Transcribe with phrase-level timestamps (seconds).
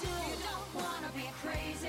[0.00, 0.08] do.
[0.08, 1.88] You don't wanna be crazy,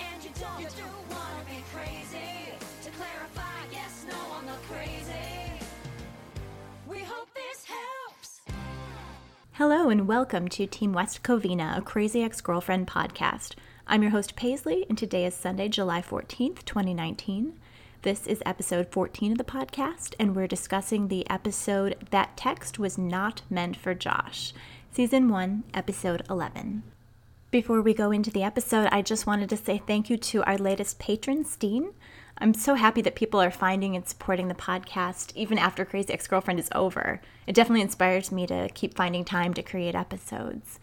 [0.00, 2.54] and you don't, you don't wanna be crazy.
[2.84, 5.64] To clarify, yes, no, I'm not crazy.
[6.86, 8.40] We hope this helps.
[9.52, 13.56] Hello and welcome to Team West Covina, a Crazy Ex Girlfriend podcast.
[13.86, 17.58] I'm your host Paisley, and today is Sunday, July 14th, 2019.
[18.02, 22.96] This is episode 14 of the podcast, and we're discussing the episode That Text Was
[22.96, 24.54] Not Meant for Josh,
[24.92, 26.84] Season 1, Episode 11.
[27.50, 30.58] Before we go into the episode, I just wanted to say thank you to our
[30.58, 31.94] latest patron, Steen.
[32.36, 36.26] I'm so happy that people are finding and supporting the podcast even after Crazy Ex
[36.26, 37.22] Girlfriend is over.
[37.46, 40.78] It definitely inspires me to keep finding time to create episodes.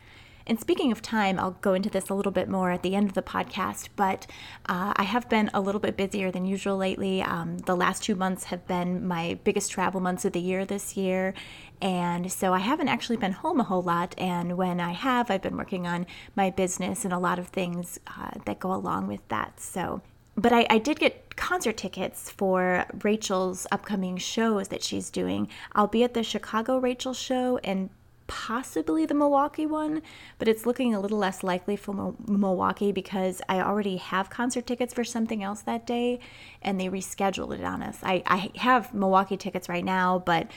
[0.47, 3.07] And speaking of time, I'll go into this a little bit more at the end
[3.09, 4.27] of the podcast, but
[4.67, 7.23] uh, I have been a little bit busier than usual lately.
[7.23, 10.95] Um, the last two months have been my biggest travel months of the year this
[10.95, 11.33] year,
[11.81, 14.13] and so I haven't actually been home a whole lot.
[14.17, 16.05] And when I have, I've been working on
[16.35, 19.59] my business and a lot of things uh, that go along with that.
[19.59, 20.01] So
[20.37, 25.47] but I, I, did get concert tickets for Rachel's upcoming shows that she's doing.
[25.73, 27.89] I'll be at the Chicago Rachel show and
[28.27, 30.01] possibly the Milwaukee one,
[30.39, 34.65] but it's looking a little less likely for Mo- Milwaukee because I already have concert
[34.65, 36.19] tickets for something else that day
[36.61, 37.99] and they rescheduled it on us.
[38.03, 40.49] I, I have Milwaukee tickets right now, but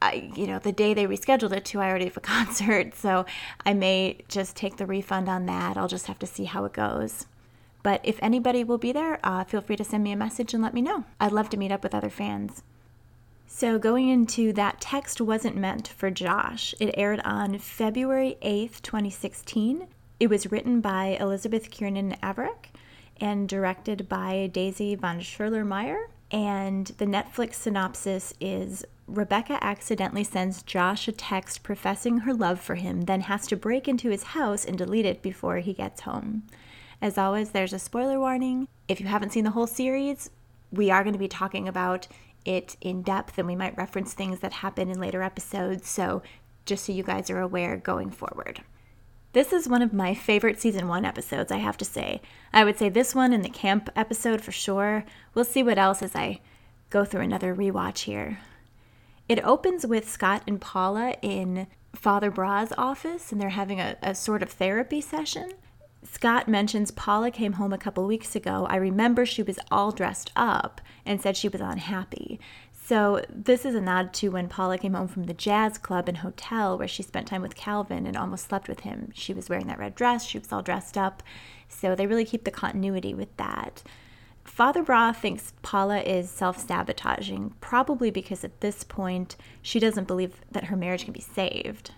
[0.00, 3.26] I, you know, the day they rescheduled it to, I already have a concert, so
[3.64, 5.76] I may just take the refund on that.
[5.76, 7.26] I'll just have to see how it goes.
[7.82, 10.62] But if anybody will be there, uh, feel free to send me a message and
[10.62, 11.04] let me know.
[11.20, 12.62] I'd love to meet up with other fans.
[13.46, 16.74] So, going into that text wasn't meant for Josh.
[16.80, 19.86] It aired on February 8th, 2016.
[20.18, 22.70] It was written by Elizabeth Kiernan Averick
[23.20, 26.08] and directed by Daisy von Scherler-Mayer.
[26.30, 32.74] And the Netflix synopsis is Rebecca accidentally sends Josh a text professing her love for
[32.74, 36.44] him, then has to break into his house and delete it before he gets home.
[37.02, 38.66] As always, there's a spoiler warning.
[38.88, 40.30] If you haven't seen the whole series,
[40.72, 42.08] we are going to be talking about
[42.44, 45.88] it in depth and we might reference things that happen in later episodes.
[45.88, 46.22] So,
[46.66, 48.62] just so you guys are aware going forward.
[49.34, 52.22] This is one of my favorite season one episodes, I have to say.
[52.52, 55.04] I would say this one and the camp episode for sure.
[55.34, 56.40] We'll see what else as I
[56.88, 58.38] go through another rewatch here.
[59.28, 64.14] It opens with Scott and Paula in Father Brah's office, and they're having a, a
[64.14, 65.52] sort of therapy session.
[66.04, 68.66] Scott mentions Paula came home a couple weeks ago.
[68.68, 72.38] I remember she was all dressed up and said she was unhappy.
[72.72, 76.18] So, this is a nod to when Paula came home from the jazz club and
[76.18, 79.10] hotel where she spent time with Calvin and almost slept with him.
[79.14, 81.22] She was wearing that red dress, she was all dressed up.
[81.68, 83.82] So, they really keep the continuity with that.
[84.44, 90.42] Father Brah thinks Paula is self sabotaging, probably because at this point she doesn't believe
[90.52, 91.92] that her marriage can be saved.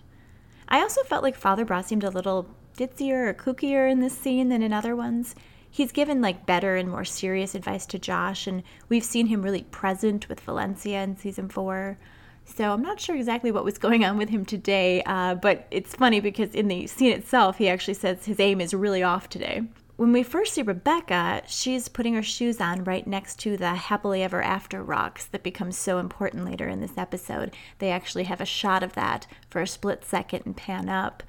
[0.69, 4.49] I also felt like Father Brah seemed a little ditzier or kookier in this scene
[4.49, 5.35] than in other ones.
[5.69, 9.63] He's given like better and more serious advice to Josh, and we've seen him really
[9.63, 11.97] present with Valencia in season four.
[12.45, 15.93] So I'm not sure exactly what was going on with him today, uh, but it's
[15.93, 19.63] funny because in the scene itself, he actually says his aim is really off today.
[19.97, 24.21] When we first see Rebecca, she's putting her shoes on right next to the happily
[24.21, 27.53] ever after rocks that become so important later in this episode.
[27.79, 31.23] They actually have a shot of that for a split second and pan up.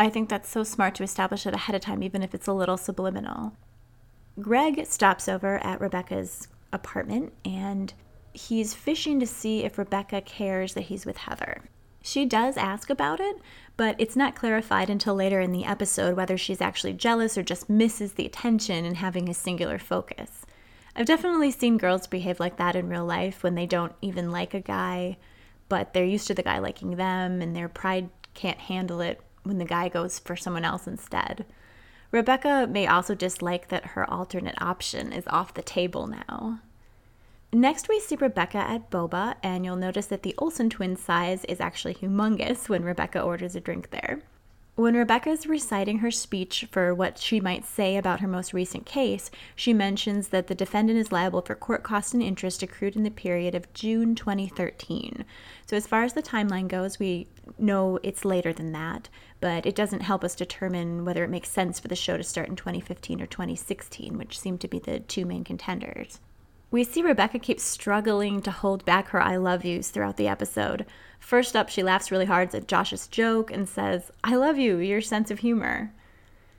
[0.00, 2.52] I think that's so smart to establish it ahead of time, even if it's a
[2.52, 3.54] little subliminal.
[4.40, 7.92] Greg stops over at Rebecca's apartment and
[8.32, 11.62] he's fishing to see if Rebecca cares that he's with Heather.
[12.00, 13.36] She does ask about it,
[13.76, 17.68] but it's not clarified until later in the episode whether she's actually jealous or just
[17.68, 20.46] misses the attention and having a singular focus.
[20.94, 24.54] I've definitely seen girls behave like that in real life when they don't even like
[24.54, 25.16] a guy,
[25.68, 29.58] but they're used to the guy liking them and their pride can't handle it when
[29.58, 31.44] the guy goes for someone else instead.
[32.10, 36.60] Rebecca may also dislike that her alternate option is off the table now.
[37.52, 41.60] Next, we see Rebecca at Boba, and you'll notice that the Olsen twins' size is
[41.60, 44.20] actually humongous when Rebecca orders a drink there.
[44.78, 48.86] When Rebecca is reciting her speech for what she might say about her most recent
[48.86, 53.02] case, she mentions that the defendant is liable for court costs and interest accrued in
[53.02, 55.24] the period of June 2013.
[55.66, 57.26] So, as far as the timeline goes, we
[57.58, 59.08] know it's later than that,
[59.40, 62.48] but it doesn't help us determine whether it makes sense for the show to start
[62.48, 66.20] in 2015 or 2016, which seem to be the two main contenders.
[66.70, 70.84] We see Rebecca keep struggling to hold back her I love yous throughout the episode.
[71.18, 75.00] First up, she laughs really hard at Josh's joke and says, I love you, your
[75.00, 75.94] sense of humor.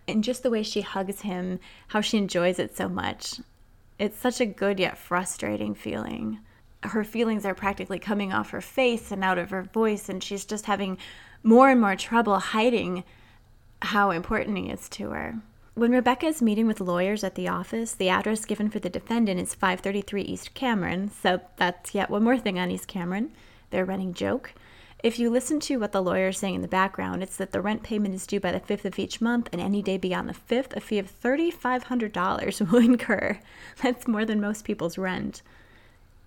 [0.08, 1.60] And just the way she hugs him,
[1.90, 3.40] how she enjoys it so much.
[4.00, 6.40] It's such a good yet frustrating feeling.
[6.84, 10.46] Her feelings are practically coming off her face and out of her voice, and she's
[10.46, 10.98] just having
[11.44, 13.04] more and more trouble hiding
[13.82, 15.36] how important he is to her.
[15.76, 19.40] When Rebecca is meeting with lawyers at the office, the address given for the defendant
[19.40, 23.32] is 533 East Cameron, so that's yet one more thing on East Cameron.
[23.70, 24.54] Their running joke.
[25.02, 27.62] If you listen to what the lawyer is saying in the background, it's that the
[27.62, 30.34] rent payment is due by the 5th of each month, and any day beyond the
[30.34, 33.40] 5th, a fee of $3,500 will incur.
[33.82, 35.42] That's more than most people's rent.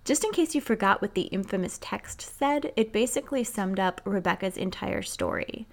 [0.03, 4.57] Just in case you forgot what the infamous text said, it basically summed up Rebecca's
[4.57, 5.67] entire story.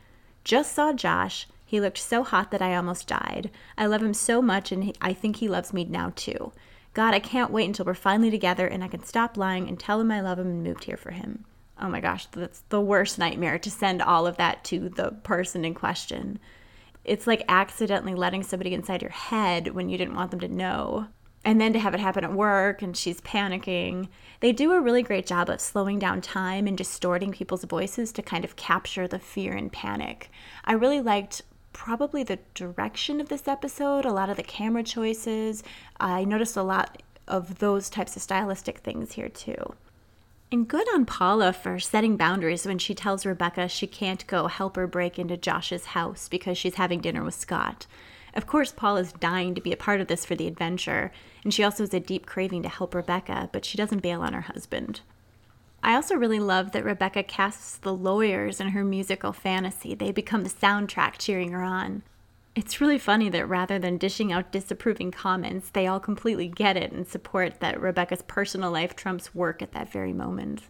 [0.45, 1.49] Just saw Josh.
[1.65, 3.51] He looked so hot that I almost died.
[3.77, 6.53] I love him so much, and I think he loves me now too.
[6.95, 10.01] God, I can't wait until we're finally together and I can stop lying and tell
[10.01, 11.45] him I love him and moved here for him
[11.81, 15.65] oh my gosh, that's the worst nightmare to send all of that to the person
[15.65, 16.39] in question.
[17.05, 21.07] It's like accidentally letting somebody inside your head when you didn't want them to know.
[21.45, 24.09] And then to have it happen at work and she's panicking.
[24.41, 28.23] They do a really great job of slowing down time and distorting people's voices to
[28.23, 30.31] kind of capture the fear and panic.
[30.65, 31.43] I really liked
[31.73, 35.63] probably the direction of this episode, a lot of the camera choices.
[35.99, 39.75] I noticed a lot of those types of stylistic things here too.
[40.53, 44.75] And good on Paula for setting boundaries when she tells Rebecca she can't go help
[44.75, 47.87] her break into Josh's house because she's having dinner with Scott.
[48.35, 51.13] Of course, Paul is dying to be a part of this for the adventure,
[51.43, 54.33] and she also has a deep craving to help Rebecca, but she doesn't bail on
[54.33, 55.01] her husband.
[55.83, 59.95] I also really love that Rebecca casts the lawyers in her musical fantasy.
[59.95, 62.03] They become the soundtrack cheering her on.
[62.55, 66.93] It's really funny that rather than dishing out disapproving comments, they all completely get it
[66.93, 70.63] and support that Rebecca's personal life trumps work at that very moment.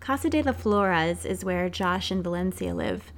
[0.00, 3.12] Casa de la Flores is where Josh and Valencia live.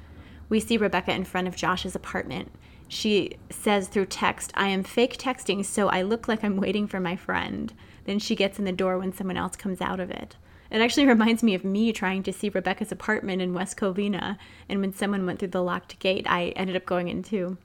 [0.49, 2.53] We see Rebecca in front of Josh's apartment.
[2.93, 7.01] She says through text, I am fake texting, so I look like I'm waiting for
[7.01, 7.73] my friend.
[8.05, 10.37] Then she gets in the door when someone else comes out of it.
[10.71, 14.37] It actually reminds me of me trying to see Rebecca's apartment in West Covina,
[14.69, 17.57] and when someone went through the locked gate, I ended up going in too.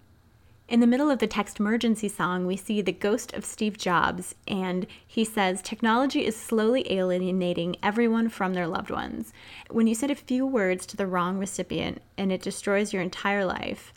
[0.69, 4.33] In the middle of the text emergency song, we see the ghost of Steve Jobs,
[4.47, 9.33] and he says, Technology is slowly alienating everyone from their loved ones.
[9.69, 13.43] When you send a few words to the wrong recipient and it destroys your entire
[13.43, 13.91] life,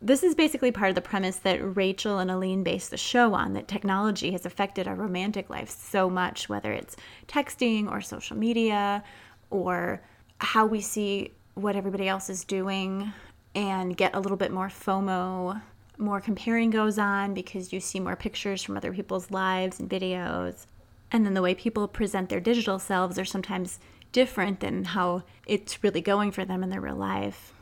[0.00, 3.54] this is basically part of the premise that Rachel and Aline base the show on
[3.54, 6.96] that technology has affected our romantic life so much, whether it's
[7.26, 9.02] texting or social media
[9.50, 10.00] or
[10.40, 13.12] how we see what everybody else is doing
[13.56, 15.60] and get a little bit more FOMO.
[15.96, 20.66] More comparing goes on because you see more pictures from other people's lives and videos.
[21.10, 23.80] And then the way people present their digital selves are sometimes
[24.12, 27.52] different than how it's really going for them in their real life.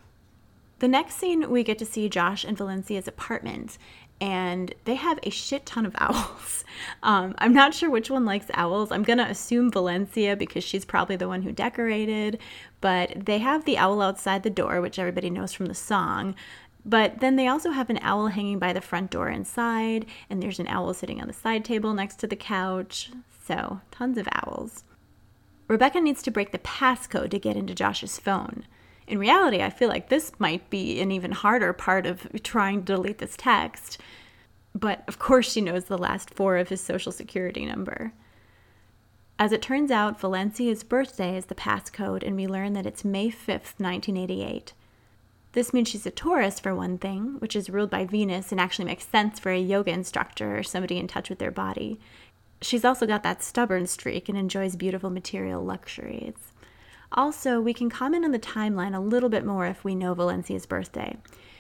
[0.79, 3.79] The next scene, we get to see Josh and Valencia's apartment,
[4.21, 6.65] and they have a shit ton of owls.
[7.03, 8.93] Um, I'm not sure which one likes owls.
[8.93, 12.39] I'm going to assume Valencia because she's probably the one who decorated,
[12.83, 16.35] but they have the owl outside the door, which everybody knows from the song.
[16.85, 20.61] But then they also have an owl hanging by the front door inside, and there's
[20.61, 23.11] an owl sitting on the side table next to the couch.
[23.47, 24.85] So, tons of owls.
[25.69, 28.67] Rebecca needs to break the passcode to get into Josh's phone
[29.07, 32.95] in reality, I feel like this might be an even harder part of trying to
[32.95, 33.99] delete this text.
[34.75, 38.13] But of course, she knows the last four of his social security number.
[39.39, 43.29] As it turns out, Valencia's birthday is the passcode, and we learn that it's May
[43.29, 44.73] 5th, 1988.
[45.53, 48.87] This means she's a Taurus, for one thing, which is ruled by Venus and actually
[48.87, 51.99] makes sense for a yoga instructor or somebody in touch with their body.
[52.61, 56.35] She's also got that stubborn streak and enjoys beautiful material luxuries.
[57.13, 60.67] Also, we can comment on the timeline a little bit more if we know Valencia's
[60.67, 61.17] birthday.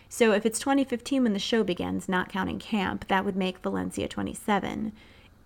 [0.08, 4.08] So if it's 2015 when the show begins, not counting camp, that would make Valencia
[4.08, 4.92] 27.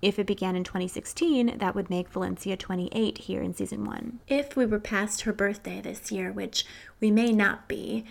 [0.02, 4.20] If it began in 2016, that would make Valencia 28 here in season one.
[4.28, 6.64] If we were past her birthday this year, which
[7.00, 8.04] we may not be,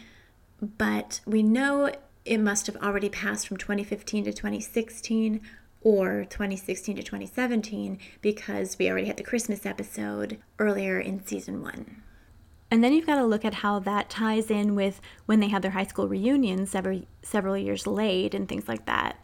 [0.61, 1.91] but we know
[2.25, 5.41] it must have already passed from 2015 to 2016
[5.81, 12.01] or 2016 to 2017 because we already had the Christmas episode earlier in season one.
[12.71, 15.61] And then you've got to look at how that ties in with when they had
[15.61, 19.17] their high school reunion several, several years late and things like that.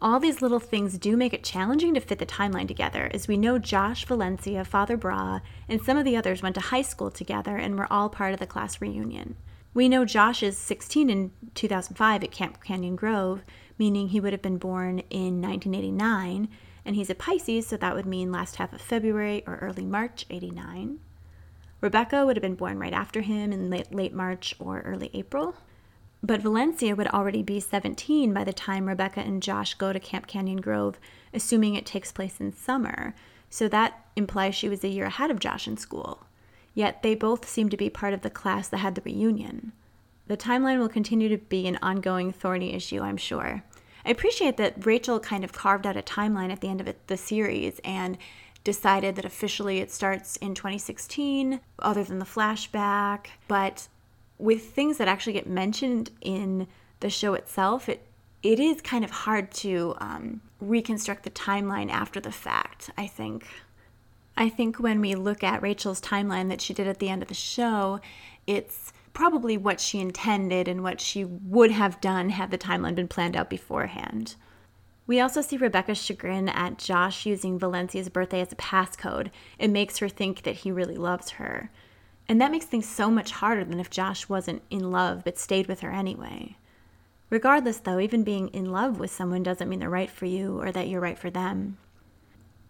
[0.00, 3.36] All these little things do make it challenging to fit the timeline together, as we
[3.36, 7.56] know Josh Valencia, Father Brah, and some of the others went to high school together
[7.56, 9.36] and were all part of the class reunion.
[9.74, 13.42] We know Josh is 16 in 2005 at Camp Canyon Grove,
[13.82, 16.48] meaning he would have been born in 1989,
[16.84, 20.24] and he's a Pisces, so that would mean last half of February or early March
[20.30, 21.00] 89.
[21.80, 25.56] Rebecca would have been born right after him in late, late March or early April.
[26.22, 30.28] But Valencia would already be 17 by the time Rebecca and Josh go to Camp
[30.28, 31.00] Canyon Grove,
[31.34, 33.16] assuming it takes place in summer.
[33.50, 36.28] So that implies she was a year ahead of Josh in school.
[36.72, 39.72] Yet they both seem to be part of the class that had the reunion.
[40.28, 43.64] The timeline will continue to be an ongoing thorny issue, I'm sure.
[44.04, 47.16] I appreciate that Rachel kind of carved out a timeline at the end of the
[47.16, 48.18] series and
[48.64, 53.26] decided that officially it starts in 2016, other than the flashback.
[53.48, 53.88] But
[54.38, 56.66] with things that actually get mentioned in
[57.00, 58.06] the show itself, it
[58.42, 62.90] it is kind of hard to um, reconstruct the timeline after the fact.
[62.96, 63.46] I think.
[64.36, 67.28] I think when we look at Rachel's timeline that she did at the end of
[67.28, 68.00] the show,
[68.46, 73.08] it's probably what she intended and what she would have done had the timeline been
[73.08, 74.36] planned out beforehand.
[75.06, 79.30] We also see Rebecca's chagrin at Josh using Valencia's birthday as a passcode.
[79.58, 81.70] It makes her think that he really loves her.
[82.28, 85.66] And that makes things so much harder than if Josh wasn't in love but stayed
[85.66, 86.56] with her anyway.
[87.30, 90.70] Regardless, though, even being in love with someone doesn't mean they're right for you or
[90.70, 91.78] that you're right for them.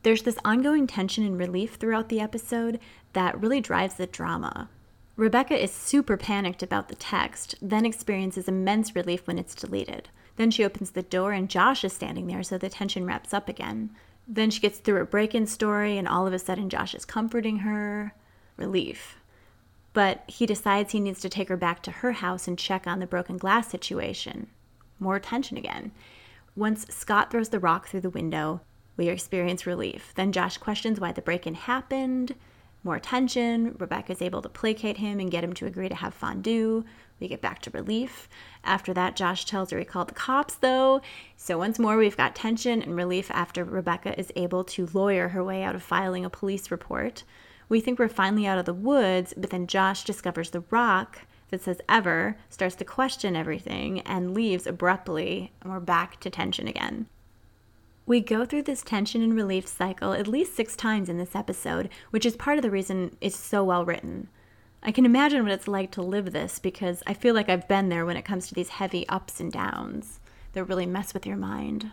[0.03, 2.81] There's this ongoing tension and relief throughout the episode
[3.13, 4.69] that really drives the drama.
[5.17, 10.09] Rebecca is super panicked about the text, then experiences immense relief when it's deleted.
[10.37, 13.49] Then she opens the door and Josh is standing there, so the tension wraps up
[13.49, 13.91] again.
[14.27, 17.05] Then she gets through a break in story, and all of a sudden, Josh is
[17.05, 18.15] comforting her.
[18.57, 19.19] Relief.
[19.93, 23.01] But he decides he needs to take her back to her house and check on
[23.01, 24.47] the broken glass situation.
[24.99, 25.93] More tension again.
[26.55, 28.61] Once Scott throws the rock through the window,
[28.97, 30.13] we experience relief.
[30.15, 32.35] Then Josh questions why the break in happened.
[32.85, 33.77] More tension.
[33.79, 36.85] Rebecca is able to placate him and get him to agree to have fondue.
[37.21, 38.29] We get back to relief.
[38.65, 41.01] After that, Josh tells her he called the cops, though.
[41.37, 45.45] So once more, we've got tension and relief after Rebecca is able to lawyer her
[45.45, 47.23] way out of filing a police report.
[47.69, 51.21] We think we're finally out of the woods, but then Josh discovers the rock
[51.51, 56.67] that says ever, starts to question everything, and leaves abruptly, and we're back to tension
[56.67, 57.07] again.
[58.05, 61.89] We go through this tension and relief cycle at least six times in this episode,
[62.11, 64.29] which is part of the reason it's so well written.
[64.83, 67.89] I can imagine what it's like to live this because I feel like I've been
[67.89, 70.19] there when it comes to these heavy ups and downs
[70.53, 71.93] that really mess with your mind.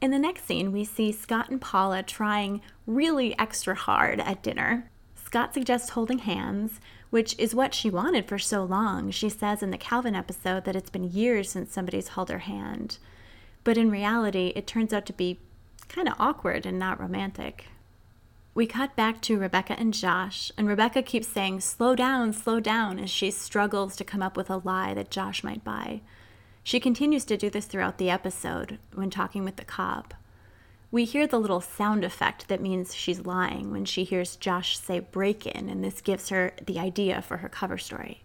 [0.00, 4.90] In the next scene, we see Scott and Paula trying really extra hard at dinner.
[5.14, 9.12] Scott suggests holding hands, which is what she wanted for so long.
[9.12, 12.98] She says in the Calvin episode that it's been years since somebody's held her hand.
[13.64, 15.40] But in reality, it turns out to be
[15.88, 17.66] kind of awkward and not romantic.
[18.54, 23.00] We cut back to Rebecca and Josh, and Rebecca keeps saying, Slow down, slow down,
[23.00, 26.02] as she struggles to come up with a lie that Josh might buy.
[26.62, 30.14] She continues to do this throughout the episode when talking with the cop.
[30.90, 35.00] We hear the little sound effect that means she's lying when she hears Josh say
[35.00, 38.23] break in, and this gives her the idea for her cover story.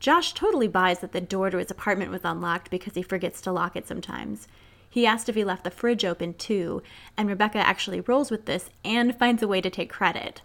[0.00, 3.52] Josh totally buys that the door to his apartment was unlocked because he forgets to
[3.52, 4.46] lock it sometimes.
[4.88, 6.82] He asked if he left the fridge open too,
[7.16, 10.40] and Rebecca actually rolls with this and finds a way to take credit.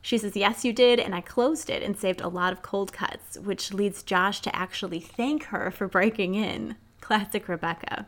[0.00, 2.92] She says, Yes, you did, and I closed it and saved a lot of cold
[2.92, 6.76] cuts, which leads Josh to actually thank her for breaking in.
[7.00, 8.06] Classic Rebecca.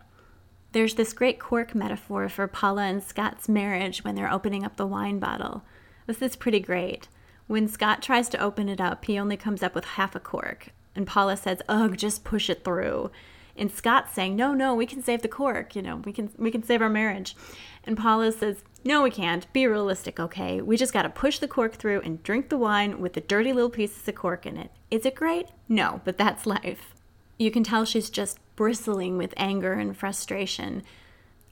[0.73, 4.87] There's this great cork metaphor for Paula and Scott's marriage when they're opening up the
[4.87, 5.63] wine bottle.
[6.07, 7.09] This is pretty great.
[7.47, 10.71] When Scott tries to open it up, he only comes up with half a cork,
[10.95, 13.11] and Paula says, Ugh, just push it through
[13.57, 15.77] and Scott's saying, "No, no, we can save the cork.
[15.77, 17.37] You know, we can we can save our marriage."
[17.85, 19.51] And Paula says, "No, we can't.
[19.53, 20.61] Be realistic, okay?
[20.61, 23.53] We just got to push the cork through and drink the wine with the dirty
[23.53, 24.71] little pieces of cork in it.
[24.91, 25.49] Is it great?
[25.69, 26.95] No, but that's life."
[27.37, 30.85] You can tell she's just bristling with anger and frustration.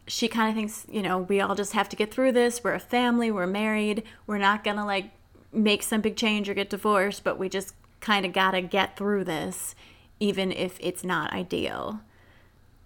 [0.06, 2.62] She kind of thinks, you know, we all just have to get through this.
[2.62, 4.04] We're a family, we're married.
[4.26, 5.10] We're not going to like
[5.52, 8.98] make some big change or get divorced, but we just kind of got to get
[8.98, 9.74] through this
[10.20, 12.00] even if it's not ideal.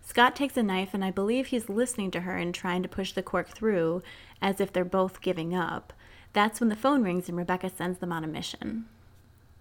[0.00, 3.12] Scott takes a knife, and I believe he's listening to her and trying to push
[3.12, 4.02] the cork through
[4.40, 5.92] as if they're both giving up.
[6.32, 8.86] That's when the phone rings and Rebecca sends them on a mission.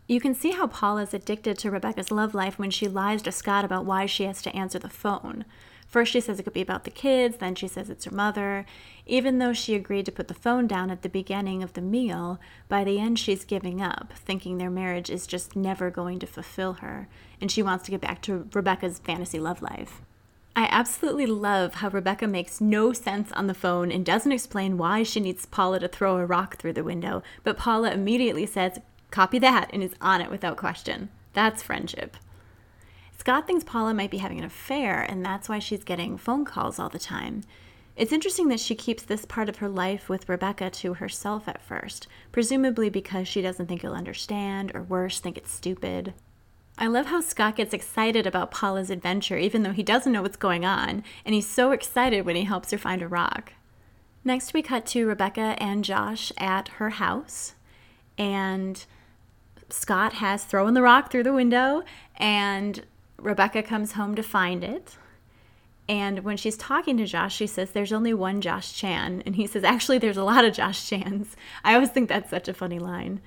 [0.08, 3.32] You can see how Paula is addicted to Rebecca's love life when she lies to
[3.32, 5.46] Scott about why she has to answer the phone.
[5.96, 8.66] First, she says it could be about the kids, then, she says it's her mother.
[9.06, 12.38] Even though she agreed to put the phone down at the beginning of the meal,
[12.68, 16.74] by the end, she's giving up, thinking their marriage is just never going to fulfill
[16.74, 17.08] her,
[17.40, 20.02] and she wants to get back to Rebecca's fantasy love life.
[20.54, 25.04] I absolutely love how Rebecca makes no sense on the phone and doesn't explain why
[25.04, 28.80] she needs Paula to throw a rock through the window, but Paula immediately says,
[29.12, 31.08] Copy that, and is on it without question.
[31.32, 32.18] That's friendship.
[33.26, 36.78] Scott thinks Paula might be having an affair, and that's why she's getting phone calls
[36.78, 37.42] all the time.
[37.96, 41.64] It's interesting that she keeps this part of her life with Rebecca to herself at
[41.64, 46.14] first, presumably because she doesn't think he'll understand, or worse, think it's stupid.
[46.78, 50.38] I love how Scott gets excited about Paula's adventure, even though he doesn't know what's
[50.38, 53.54] going on, and he's so excited when he helps her find a rock.
[54.24, 57.56] Next, we cut to Rebecca and Josh at her house,
[58.20, 58.86] and
[59.70, 61.82] Scott has thrown the rock through the window,
[62.18, 62.86] and
[63.18, 64.98] Rebecca comes home to find it.
[65.88, 69.24] And when she's talking to Josh, she says, There's only one Josh Chan.
[69.26, 71.36] And he says, Actually, there's a lot of Josh Chans.
[71.64, 73.22] I always think that's such a funny line.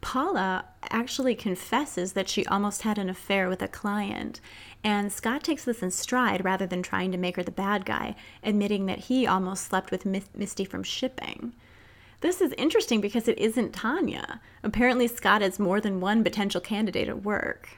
[0.00, 4.40] Paula actually confesses that she almost had an affair with a client.
[4.84, 8.14] And Scott takes this in stride rather than trying to make her the bad guy,
[8.42, 11.54] admitting that he almost slept with Misty from shipping.
[12.20, 14.40] This is interesting because it isn't Tanya.
[14.62, 17.70] Apparently, Scott has more than one potential candidate at work.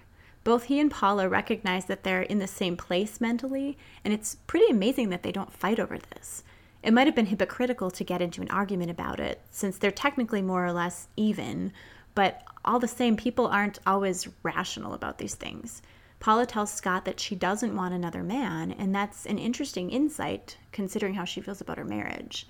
[0.49, 4.71] Both he and Paula recognize that they're in the same place mentally, and it's pretty
[4.71, 6.43] amazing that they don't fight over this.
[6.83, 10.41] It might have been hypocritical to get into an argument about it, since they're technically
[10.41, 11.71] more or less even,
[12.15, 15.83] but all the same, people aren't always rational about these things.
[16.19, 21.13] Paula tells Scott that she doesn't want another man, and that's an interesting insight considering
[21.13, 22.49] how she feels about her marriage.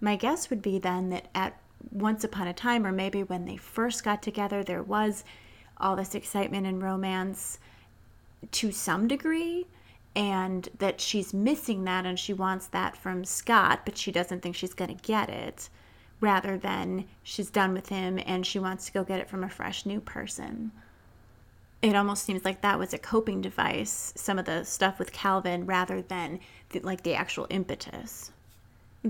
[0.00, 3.58] My guess would be then that at once upon a time, or maybe when they
[3.58, 5.22] first got together, there was
[5.78, 7.58] all this excitement and romance
[8.52, 9.66] to some degree,
[10.14, 14.56] and that she's missing that and she wants that from Scott, but she doesn't think
[14.56, 15.68] she's going to get it,
[16.20, 19.50] rather than she's done with him and she wants to go get it from a
[19.50, 20.72] fresh new person.
[21.82, 25.66] It almost seems like that was a coping device, some of the stuff with Calvin,
[25.66, 26.40] rather than
[26.70, 28.32] the, like the actual impetus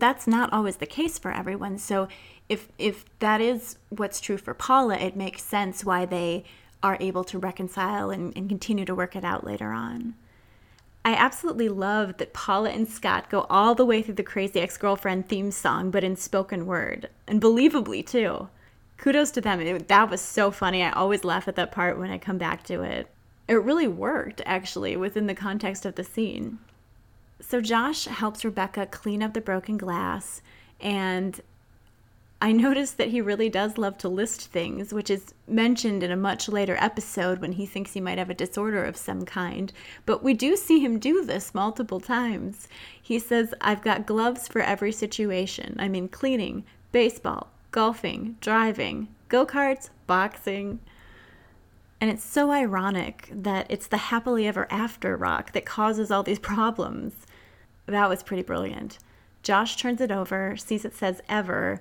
[0.00, 1.79] that's not always the case for everyone.
[1.79, 2.09] So
[2.49, 6.45] if if that is what's true for Paula, it makes sense why they
[6.83, 10.15] are able to reconcile and, and continue to work it out later on.
[11.05, 14.76] I absolutely love that Paula and Scott go all the way through the Crazy Ex
[14.76, 18.49] Girlfriend theme song, but in spoken word, and believably too.
[18.97, 19.61] Kudos to them.
[19.61, 20.83] It, that was so funny.
[20.83, 23.09] I always laugh at that part when I come back to it.
[23.47, 26.59] It really worked, actually, within the context of the scene.
[27.49, 30.43] So Josh helps Rebecca clean up the broken glass,
[30.81, 31.41] and
[32.43, 36.17] I noticed that he really does love to list things, which is mentioned in a
[36.17, 39.73] much later episode when he thinks he might have a disorder of some kind.
[40.07, 42.67] But we do see him do this multiple times.
[43.00, 45.76] He says, I've got gloves for every situation.
[45.78, 50.80] I mean, cleaning, baseball, golfing, driving, go karts, boxing.
[52.00, 56.39] And it's so ironic that it's the happily ever after rock that causes all these
[56.41, 57.15] problems.
[57.86, 58.99] That was pretty brilliant.
[59.42, 61.80] Josh turns it over, sees it says ever,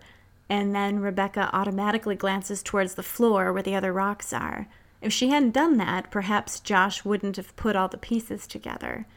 [0.49, 4.67] and then Rebecca automatically glances towards the floor where the other rocks are.
[5.01, 9.07] If she hadn't done that, perhaps Josh wouldn't have put all the pieces together.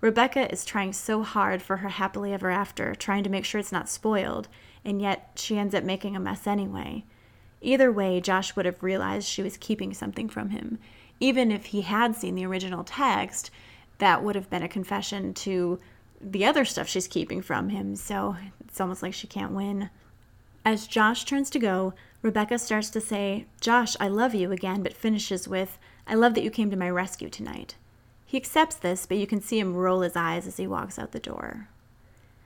[0.00, 3.70] Rebecca is trying so hard for her happily ever after, trying to make sure it's
[3.70, 4.48] not spoiled,
[4.84, 7.04] and yet she ends up making a mess anyway.
[7.60, 10.78] Either way, Josh would have realized she was keeping something from him.
[11.20, 13.50] Even if he had seen the original text,
[13.98, 15.78] that would have been a confession to
[16.22, 19.90] the other stuff she's keeping from him, so it's almost like she can't win.
[20.64, 24.92] As Josh turns to go, Rebecca starts to say, Josh, I love you again, but
[24.92, 27.74] finishes with, I love that you came to my rescue tonight.
[28.24, 31.12] He accepts this, but you can see him roll his eyes as he walks out
[31.12, 31.68] the door.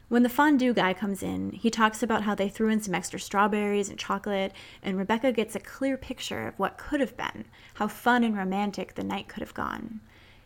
[0.09, 3.19] When the fondue guy comes in, he talks about how they threw in some extra
[3.19, 7.89] strawberries and chocolate, and Rebecca gets a clear picture of what could have been, how
[7.89, 10.01] fun and romantic the night could have gone.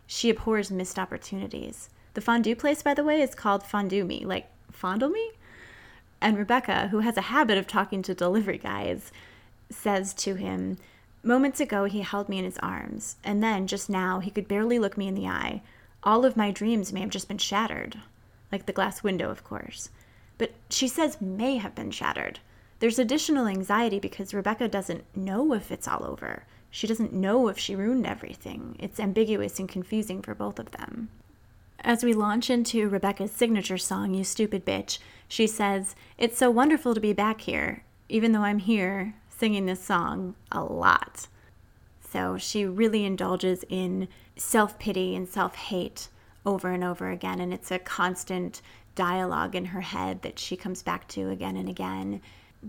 [0.06, 1.90] She abhors missed opportunities.
[2.14, 5.30] The fondue place, by the way, is called Fondue Me, like fondle me?
[6.20, 9.10] And Rebecca, who has a habit of talking to delivery guys,
[9.70, 10.76] says to him,
[11.22, 14.78] Moments ago, he held me in his arms, and then, just now, he could barely
[14.78, 15.62] look me in the eye.
[16.02, 17.98] All of my dreams may have just been shattered
[18.52, 19.90] like the glass window, of course.
[20.38, 22.40] But she says may have been shattered.
[22.78, 26.44] There's additional anxiety because Rebecca doesn't know if it's all over.
[26.70, 28.76] She doesn't know if she ruined everything.
[28.78, 31.10] It's ambiguous and confusing for both of them.
[31.82, 36.94] As we launch into Rebecca's signature song, You Stupid Bitch, she says, It's so wonderful
[36.94, 41.28] to be back here, even though I'm here singing this song a lot.
[42.00, 46.08] So she really indulges in self pity and self hate
[46.44, 47.40] over and over again.
[47.40, 48.60] And it's a constant
[48.94, 52.20] dialogue in her head that she comes back to again and again.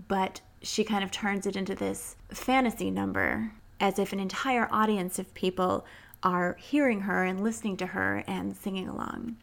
[0.08, 5.18] But she kind of turns it into this fantasy number as if an entire audience
[5.18, 5.84] of people
[6.22, 9.36] are hearing her and listening to her and singing along.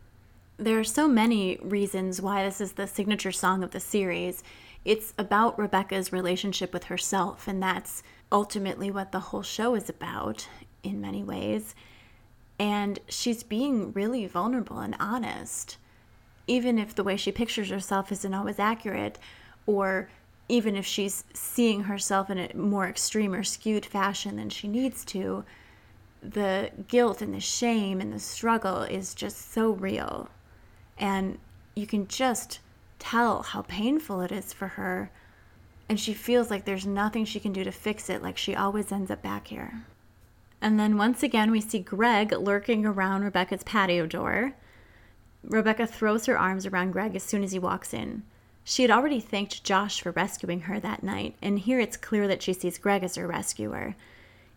[0.57, 4.43] There are so many reasons why this is the signature song of the series.
[4.83, 10.47] It's about Rebecca's relationship with herself, and that's ultimately what the whole show is about
[10.83, 11.75] in many ways.
[12.59, 15.77] And she's being really vulnerable and honest,
[16.47, 19.17] even if the way she pictures herself isn't always accurate,
[19.65, 20.09] or
[20.49, 25.05] even if she's seeing herself in a more extreme or skewed fashion than she needs
[25.05, 25.45] to,
[26.21, 30.29] the guilt and the shame and the struggle is just so real.
[30.97, 31.37] And
[31.75, 32.59] you can just
[32.99, 35.11] tell how painful it is for her.
[35.89, 38.91] and she feels like there's nothing she can do to fix it, like she always
[38.91, 39.85] ends up back here.
[40.61, 44.53] And then once again, we see Greg lurking around Rebecca's patio door.
[45.43, 48.23] Rebecca throws her arms around Greg as soon as he walks in.
[48.63, 52.43] She had already thanked Josh for rescuing her that night, and here it's clear that
[52.43, 53.95] she sees Greg as her rescuer.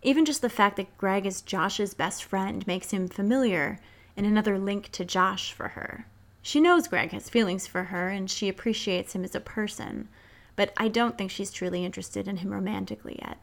[0.02, 3.78] Even just the fact that Greg is Josh's best friend makes him familiar
[4.16, 6.06] and another link to Josh for her.
[6.42, 10.08] She knows Greg has feelings for her and she appreciates him as a person,
[10.56, 13.38] but I don't think she's truly interested in him romantically yet.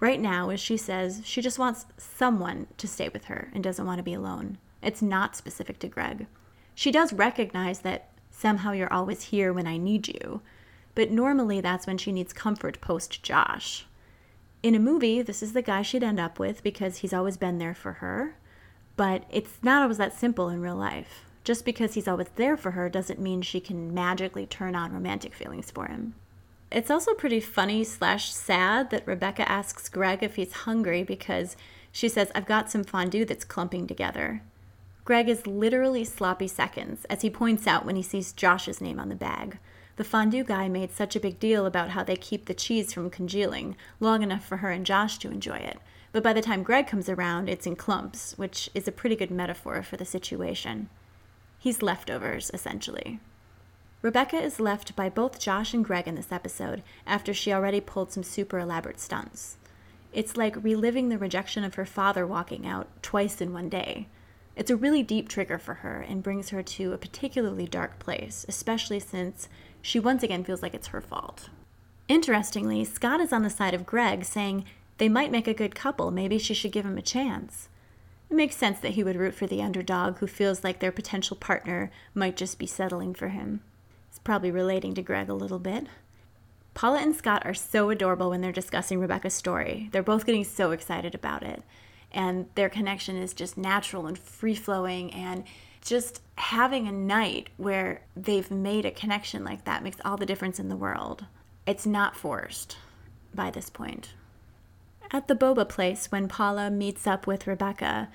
[0.00, 3.86] Right now, as she says, she just wants someone to stay with her and doesn't
[3.86, 4.58] want to be alone.
[4.82, 6.26] It's not specific to Greg.
[6.74, 10.42] She does recognize that somehow you're always here when I need you,
[10.94, 13.86] but normally that's when she needs comfort post Josh.
[14.66, 17.58] In a movie, this is the guy she'd end up with because he's always been
[17.58, 18.34] there for her,
[18.96, 21.24] but it's not always that simple in real life.
[21.44, 25.34] Just because he's always there for her doesn't mean she can magically turn on romantic
[25.34, 26.16] feelings for him.
[26.72, 31.56] It's also pretty funny slash sad that Rebecca asks Greg if he's hungry because
[31.92, 34.42] she says, I've got some fondue that's clumping together.
[35.04, 39.10] Greg is literally sloppy seconds, as he points out when he sees Josh's name on
[39.10, 39.60] the bag.
[39.96, 43.10] The fondue guy made such a big deal about how they keep the cheese from
[43.10, 45.78] congealing long enough for her and Josh to enjoy it.
[46.12, 49.30] But by the time Greg comes around, it's in clumps, which is a pretty good
[49.30, 50.88] metaphor for the situation.
[51.58, 53.20] He's leftovers, essentially.
[54.02, 58.12] Rebecca is left by both Josh and Greg in this episode after she already pulled
[58.12, 59.56] some super elaborate stunts.
[60.12, 64.08] It's like reliving the rejection of her father walking out twice in one day.
[64.54, 68.46] It's a really deep trigger for her and brings her to a particularly dark place,
[68.48, 69.48] especially since
[69.86, 71.48] she once again feels like it's her fault.
[72.08, 74.64] Interestingly, Scott is on the side of Greg, saying
[74.98, 77.68] they might make a good couple, maybe she should give him a chance.
[78.28, 81.36] It makes sense that he would root for the underdog who feels like their potential
[81.36, 83.60] partner might just be settling for him
[84.08, 85.86] It's probably relating to Greg a little bit.
[86.74, 89.88] Paula and Scott are so adorable when they're discussing Rebecca's story.
[89.92, 91.62] They're both getting so excited about it.
[92.10, 95.12] And their connection is just natural and free flowing.
[95.12, 95.44] And
[95.86, 100.58] just having a night where they've made a connection like that makes all the difference
[100.58, 101.24] in the world.
[101.66, 102.76] It's not forced
[103.34, 104.14] by this point.
[105.12, 108.08] At the boba place, when Paula meets up with Rebecca,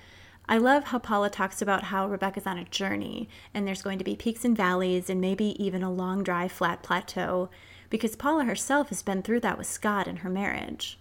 [0.50, 4.04] I love how Paula talks about how Rebecca's on a journey and there's going to
[4.04, 7.50] be peaks and valleys and maybe even a long, dry, flat plateau
[7.90, 11.00] because Paula herself has been through that with Scott in her marriage.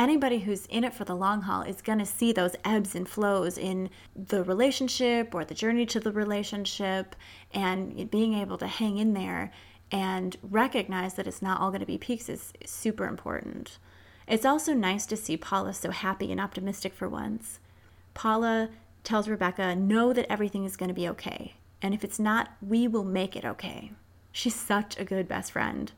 [0.00, 3.06] Anybody who's in it for the long haul is going to see those ebbs and
[3.06, 7.14] flows in the relationship or the journey to the relationship
[7.52, 9.52] and being able to hang in there
[9.92, 13.76] and recognize that it's not all going to be peaks is super important.
[14.26, 17.60] It's also nice to see Paula so happy and optimistic for once.
[18.14, 18.70] Paula
[19.04, 21.56] tells Rebecca, know that everything is going to be okay.
[21.82, 23.92] And if it's not, we will make it okay.
[24.32, 25.92] She's such a good best friend.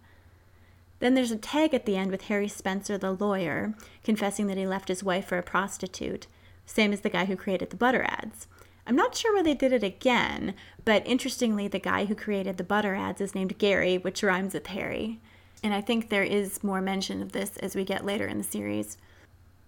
[1.02, 4.68] Then there's a tag at the end with Harry Spencer, the lawyer, confessing that he
[4.68, 6.28] left his wife for a prostitute,
[6.64, 8.46] same as the guy who created the butter ads.
[8.86, 12.62] I'm not sure why they did it again, but interestingly, the guy who created the
[12.62, 15.18] butter ads is named Gary, which rhymes with Harry.
[15.64, 18.44] And I think there is more mention of this as we get later in the
[18.44, 18.96] series.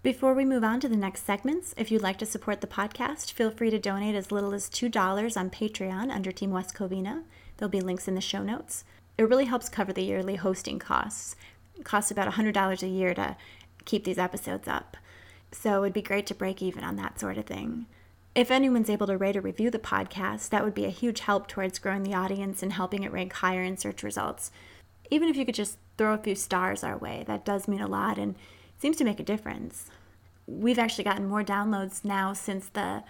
[0.05, 3.33] Before we move on to the next segments, if you'd like to support the podcast,
[3.33, 7.25] feel free to donate as little as $2 on Patreon under Team West Covina.
[7.57, 8.85] There'll be links in the show notes.
[9.16, 11.37] It really helps cover the yearly hosting costs.
[11.77, 13.37] It costs about $100 a year to
[13.85, 14.96] keep these episodes up.
[15.53, 17.87] So it'd be great to break even on that sort of thing.
[18.35, 21.46] If anyone's able to rate or review the podcast, that would be a huge help
[21.46, 24.50] towards growing the audience and helping it rank higher in search results.
[25.11, 27.87] Even if you could just throw a few stars our way, that does mean a
[27.87, 28.35] lot and
[28.77, 29.87] seems to make a difference.
[30.48, 33.05] We've actually gotten more downloads now since the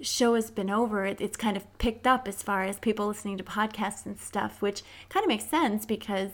[0.00, 1.04] show has been over.
[1.06, 4.82] It's kind of picked up as far as people listening to podcasts and stuff, which
[5.08, 6.32] kind of makes sense because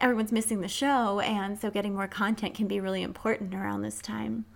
[0.00, 4.00] everyone's missing the show, and so getting more content can be really important around this
[4.00, 4.46] time.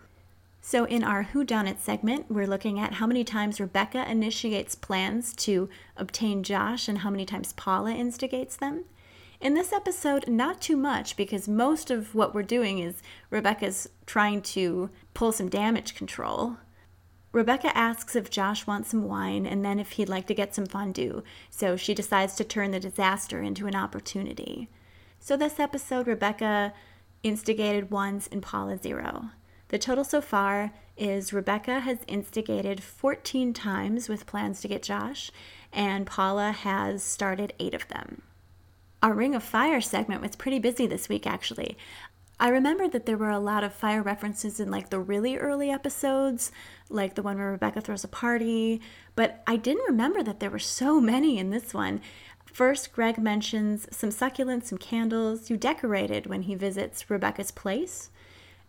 [0.60, 4.74] So, in our Who Done It segment, we're looking at how many times Rebecca initiates
[4.74, 8.87] plans to obtain Josh and how many times Paula instigates them.
[9.42, 14.40] In this episode, not too much because most of what we're doing is Rebecca's trying
[14.40, 16.56] to pull some damage control.
[17.34, 20.66] Rebecca asks if Josh wants some wine and then if he'd like to get some
[20.66, 24.68] fondue, so she decides to turn the disaster into an opportunity.
[25.18, 26.72] So, this episode, Rebecca
[27.24, 29.30] instigated once and Paula zero.
[29.66, 35.32] The total so far is Rebecca has instigated 14 times with plans to get Josh,
[35.72, 38.22] and Paula has started eight of them.
[39.02, 41.76] Our Ring of Fire segment was pretty busy this week, actually.
[42.38, 45.70] I remember that there were a lot of fire references in like the really early
[45.70, 46.50] episodes,
[46.88, 48.80] like the one where Rebecca throws a party,
[49.14, 52.00] but I didn't remember that there were so many in this one.
[52.44, 58.10] First, Greg mentions some succulents, some candles you decorated when he visits Rebecca's place.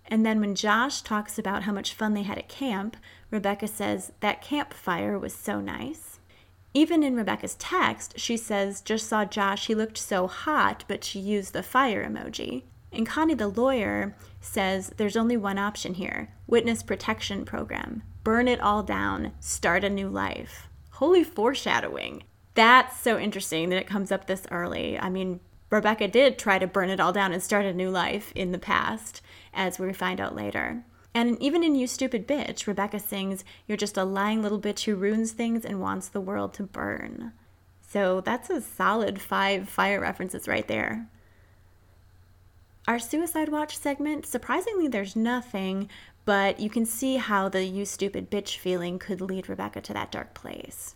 [0.08, 2.95] And then when Josh talks about how much fun they had at camp,
[3.32, 6.19] Rebecca says that campfire was so nice.
[6.75, 11.19] Even in Rebecca's text, she says, just saw Josh, he looked so hot, but she
[11.19, 12.63] used the fire emoji.
[12.96, 18.04] And Connie the lawyer says there's only one option here witness protection program.
[18.24, 20.70] Burn it all down, start a new life.
[20.92, 22.24] Holy foreshadowing.
[22.54, 24.98] That's so interesting that it comes up this early.
[24.98, 28.32] I mean, Rebecca did try to burn it all down and start a new life
[28.34, 29.22] in the past,
[29.54, 30.86] as we find out later.
[31.14, 34.96] And even in You Stupid Bitch, Rebecca sings, You're just a lying little bitch who
[34.96, 37.34] ruins things and wants the world to burn.
[37.82, 41.10] So that's a solid five fire references right there.
[42.88, 45.89] Our Suicide Watch segment, surprisingly, there's nothing,
[46.24, 50.12] but you can see how the you stupid bitch feeling could lead Rebecca to that
[50.12, 50.95] dark place.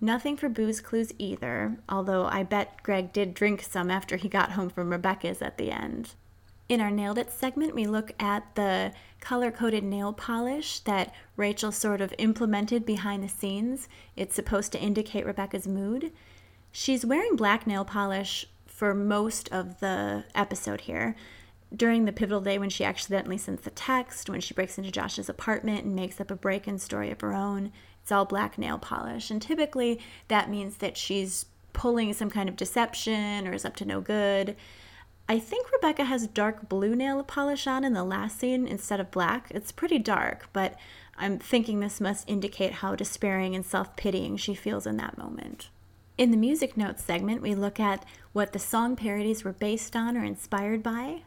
[0.00, 4.52] Nothing for booze clues either, although I bet Greg did drink some after he got
[4.52, 6.14] home from Rebecca's at the end.
[6.68, 11.72] In our Nailed It segment, we look at the color coded nail polish that Rachel
[11.72, 13.88] sort of implemented behind the scenes.
[14.14, 16.12] It's supposed to indicate Rebecca's mood.
[16.70, 18.46] She's wearing black nail polish
[18.78, 21.16] for most of the episode here.
[21.74, 25.28] During the pivotal day when she accidentally sends the text, when she breaks into Josh's
[25.28, 28.78] apartment and makes up a break in story of her own, it's all black nail
[28.78, 29.32] polish.
[29.32, 33.84] And typically that means that she's pulling some kind of deception or is up to
[33.84, 34.54] no good.
[35.28, 39.10] I think Rebecca has dark blue nail polish on in the last scene instead of
[39.10, 39.50] black.
[39.50, 40.76] It's pretty dark, but
[41.16, 45.68] I'm thinking this must indicate how despairing and self pitying she feels in that moment.
[46.18, 50.16] In the music notes segment, we look at what the song parodies were based on
[50.16, 51.22] or inspired by.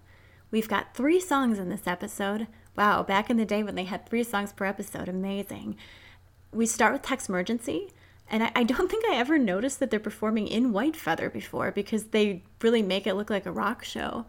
[0.51, 2.47] We've got three songs in this episode.
[2.75, 5.77] Wow, back in the day when they had three songs per episode, amazing.
[6.51, 7.93] We start with Text Emergency,
[8.29, 12.07] and I, I don't think I ever noticed that they're performing in Whitefeather before because
[12.07, 14.25] they really make it look like a rock show.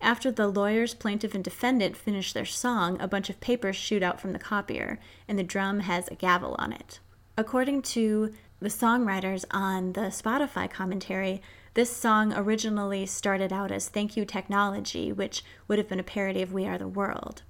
[0.00, 4.18] After the lawyers, plaintiff, and defendant finish their song, a bunch of papers shoot out
[4.18, 4.98] from the copier,
[5.28, 7.00] and the drum has a gavel on it.
[7.36, 11.42] According to the songwriters on the Spotify commentary,
[11.74, 16.40] this song originally started out as Thank You Technology, which would have been a parody
[16.40, 17.42] of We Are the World.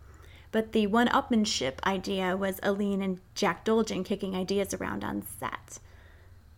[0.50, 5.78] But the one upmanship idea was Aline and Jack Dolgen kicking ideas around on set.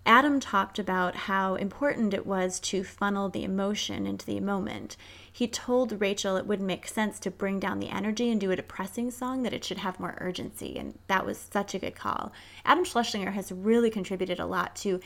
[0.09, 4.97] Adam talked about how important it was to funnel the emotion into the moment.
[5.31, 8.57] He told Rachel it wouldn't make sense to bring down the energy and do a
[8.57, 12.33] depressing song, that it should have more urgency, and that was such a good call.
[12.65, 14.99] Adam Schlesinger has really contributed a lot to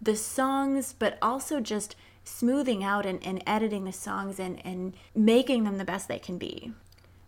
[0.00, 5.64] the songs, but also just smoothing out and, and editing the songs and, and making
[5.64, 6.72] them the best they can be.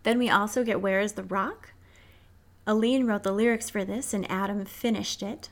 [0.02, 1.72] Then we also get Where is the Rock?
[2.66, 5.50] Aline wrote the lyrics for this, and Adam finished it.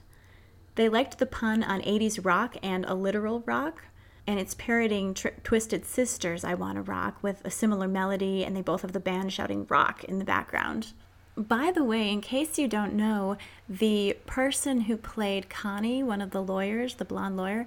[0.76, 3.84] They liked the pun on 80s rock and a literal rock,
[4.26, 8.60] and it's parroting Tr- Twisted Sisters, I Wanna Rock, with a similar melody, and they
[8.60, 10.92] both have the band shouting rock in the background.
[11.34, 16.30] By the way, in case you don't know, the person who played Connie, one of
[16.30, 17.66] the lawyers, the blonde lawyer,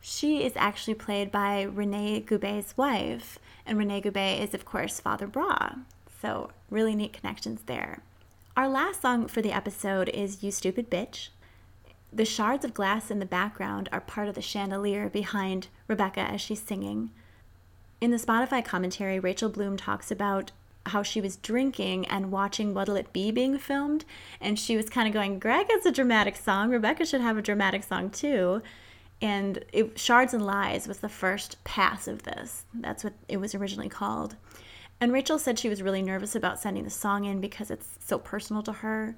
[0.00, 5.26] she is actually played by Rene Gube's wife, and Rene Gube is, of course, Father
[5.26, 5.80] Brah.
[6.22, 8.00] So, really neat connections there.
[8.56, 11.28] Our last song for the episode is You Stupid Bitch.
[12.12, 16.40] The shards of glass in the background are part of the chandelier behind Rebecca as
[16.40, 17.10] she's singing.
[18.00, 20.52] In the Spotify commentary, Rachel Bloom talks about
[20.86, 24.04] how she was drinking and watching What'll It Be being filmed,
[24.40, 27.42] and she was kind of going, Greg has a dramatic song, Rebecca should have a
[27.42, 28.62] dramatic song too.
[29.20, 32.64] And it, Shards and Lies was the first pass of this.
[32.74, 34.36] That's what it was originally called.
[35.00, 38.18] And Rachel said she was really nervous about sending the song in because it's so
[38.18, 39.16] personal to her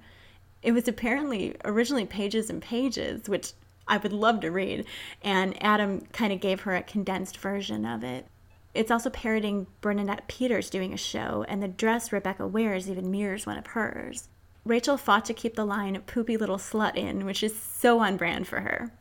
[0.63, 3.53] it was apparently originally pages and pages, which
[3.87, 4.85] I would love to read.
[5.23, 8.27] And Adam kind of gave her a condensed version of it.
[8.75, 13.47] It's also parroting Bernadette Peters doing a show, and the dress Rebecca wears even mirrors
[13.47, 14.29] one of hers.
[14.65, 18.47] Rachel fought to keep the line poopy little slut in, which is so on brand
[18.47, 18.93] for her.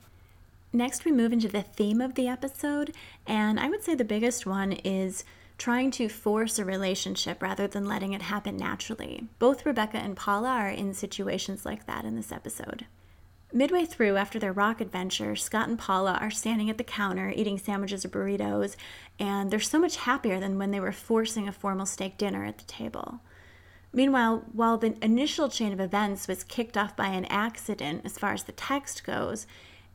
[0.71, 2.93] Next, we move into the theme of the episode,
[3.25, 5.23] and I would say the biggest one is
[5.57, 9.27] trying to force a relationship rather than letting it happen naturally.
[9.39, 12.85] Both Rebecca and Paula are in situations like that in this episode.
[13.53, 17.57] Midway through, after their rock adventure, Scott and Paula are standing at the counter eating
[17.57, 18.75] sandwiches or burritos,
[19.19, 22.57] and they're so much happier than when they were forcing a formal steak dinner at
[22.57, 23.21] the table.
[23.93, 28.33] Meanwhile, while the initial chain of events was kicked off by an accident as far
[28.33, 29.47] as the text goes,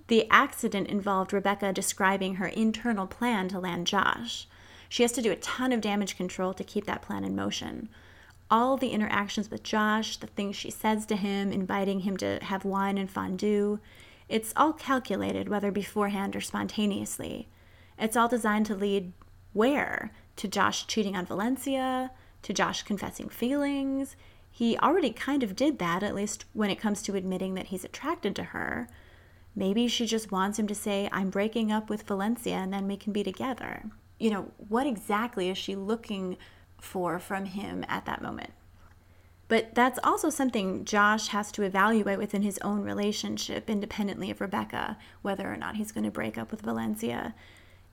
[0.09, 4.48] the accident involved Rebecca describing her internal plan to land Josh.
[4.92, 7.88] She has to do a ton of damage control to keep that plan in motion.
[8.50, 12.66] All the interactions with Josh, the things she says to him, inviting him to have
[12.66, 13.78] wine and fondue,
[14.28, 17.48] It's all calculated, whether beforehand or spontaneously.
[17.98, 19.14] It's all designed to lead
[19.55, 20.12] where?
[20.37, 22.11] To Josh cheating on Valencia?
[22.42, 24.14] To Josh confessing feelings?
[24.50, 27.87] He already kind of did that, at least when it comes to admitting that he's
[27.87, 28.90] attracted to her.
[29.57, 32.98] Maybe she just wants him to say, I'm breaking up with Valencia and then we
[32.98, 33.85] can be together.
[34.22, 36.37] You know, what exactly is she looking
[36.78, 38.52] for from him at that moment?
[39.48, 44.96] But that's also something Josh has to evaluate within his own relationship, independently of Rebecca,
[45.22, 47.35] whether or not he's going to break up with Valencia.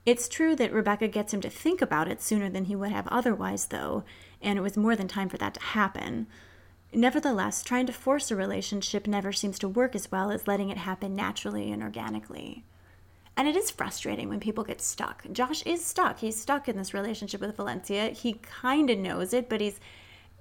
[0.06, 3.08] It's true that Rebecca gets him to think about it sooner than he would have
[3.08, 4.04] otherwise, though,
[4.40, 6.28] and it was more than time for that to happen.
[6.94, 10.78] Nevertheless, trying to force a relationship never seems to work as well as letting it
[10.78, 12.66] happen naturally and organically.
[13.40, 15.24] And it is frustrating when people get stuck.
[15.32, 16.20] Josh is stuck.
[16.20, 18.10] He's stuck in this relationship with Valencia.
[18.10, 19.80] He kind of knows it, but he's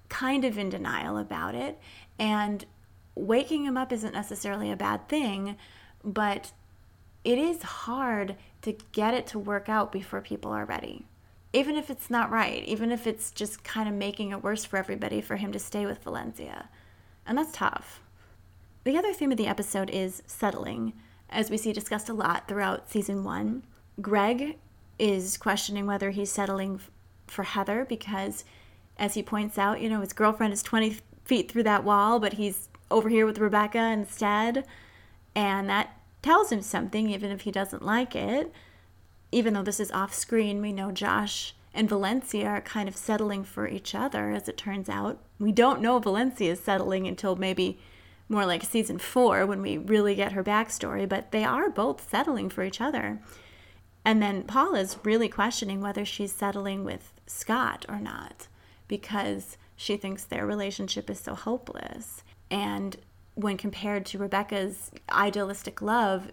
[0.08, 1.78] kind of in denial about it.
[2.18, 2.64] And
[3.14, 5.56] waking him up isn't necessarily a bad thing,
[6.02, 6.50] but
[7.22, 11.06] it is hard to get it to work out before people are ready
[11.52, 14.76] even if it's not right, even if it's just kind of making it worse for
[14.76, 16.68] everybody for him to stay with Valencia.
[17.26, 18.02] And that's tough.
[18.84, 20.92] The other theme of the episode is settling,
[21.30, 23.62] as we see discussed a lot throughout season one.
[24.00, 24.56] Greg
[24.98, 26.80] is questioning whether he's settling
[27.26, 28.44] for Heather because,
[28.98, 32.34] as he points out, you know, his girlfriend is 20 feet through that wall, but
[32.34, 34.64] he's over here with Rebecca instead.
[35.34, 38.52] And that tells him something, even if he doesn't like it
[39.30, 43.44] even though this is off screen, we know Josh and Valencia are kind of settling
[43.44, 45.18] for each other, as it turns out.
[45.38, 47.78] We don't know Valencia is settling until maybe
[48.28, 52.48] more like season four when we really get her backstory, but they are both settling
[52.48, 53.20] for each other.
[54.04, 58.48] And then Paula's really questioning whether she's settling with Scott or not
[58.86, 62.22] because she thinks their relationship is so hopeless.
[62.50, 62.96] And
[63.34, 66.32] when compared to Rebecca's idealistic love,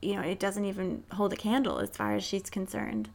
[0.00, 3.10] you know, it doesn't even hold a candle as far as she's concerned.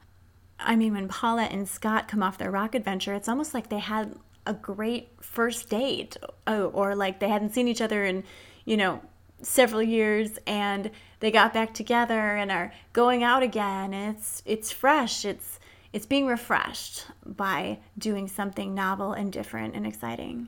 [0.59, 3.79] I mean, when Paula and Scott come off their rock adventure, it's almost like they
[3.79, 8.23] had a great first date, oh, or like they hadn't seen each other in,
[8.65, 9.01] you know,
[9.41, 13.93] several years, and they got back together and are going out again.
[13.93, 15.25] It's it's fresh.
[15.25, 15.59] It's
[15.93, 20.47] it's being refreshed by doing something novel and different and exciting.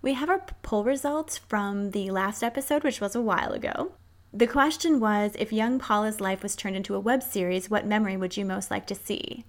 [0.00, 3.92] We have our poll results from the last episode, which was a while ago.
[4.32, 8.16] The question was if young Paula's life was turned into a web series, what memory
[8.16, 9.44] would you most like to see?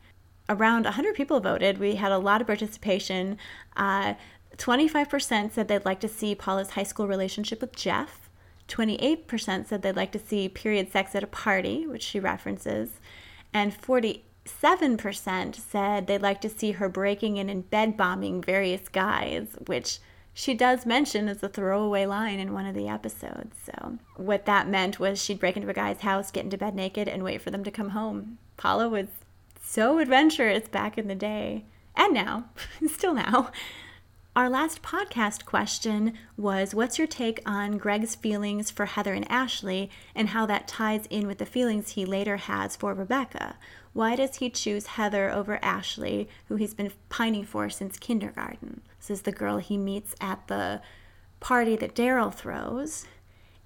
[0.50, 1.78] Around 100 people voted.
[1.78, 3.38] We had a lot of participation.
[3.78, 4.16] Uh,
[4.58, 8.30] 25% said they'd like to see Paula's high school relationship with Jeff.
[8.68, 13.00] 28% said they'd like to see period sex at a party, which she references.
[13.54, 19.56] And 47% said they'd like to see her breaking in and bed bombing various guys,
[19.68, 20.00] which
[20.34, 23.56] she does mention as a throwaway line in one of the episodes.
[23.64, 27.08] So, what that meant was she'd break into a guy's house, get into bed naked,
[27.08, 28.40] and wait for them to come home.
[28.58, 29.08] Paula was
[29.66, 31.64] so adventurous back in the day,
[31.96, 32.46] and now,
[32.88, 33.50] still now.
[34.36, 39.90] Our last podcast question was What's your take on Greg's feelings for Heather and Ashley
[40.14, 43.56] and how that ties in with the feelings he later has for Rebecca?
[43.94, 48.82] Why does he choose Heather over Ashley, who he's been pining for since kindergarten?
[49.00, 50.82] This is the girl he meets at the
[51.40, 53.06] party that Darryl throws.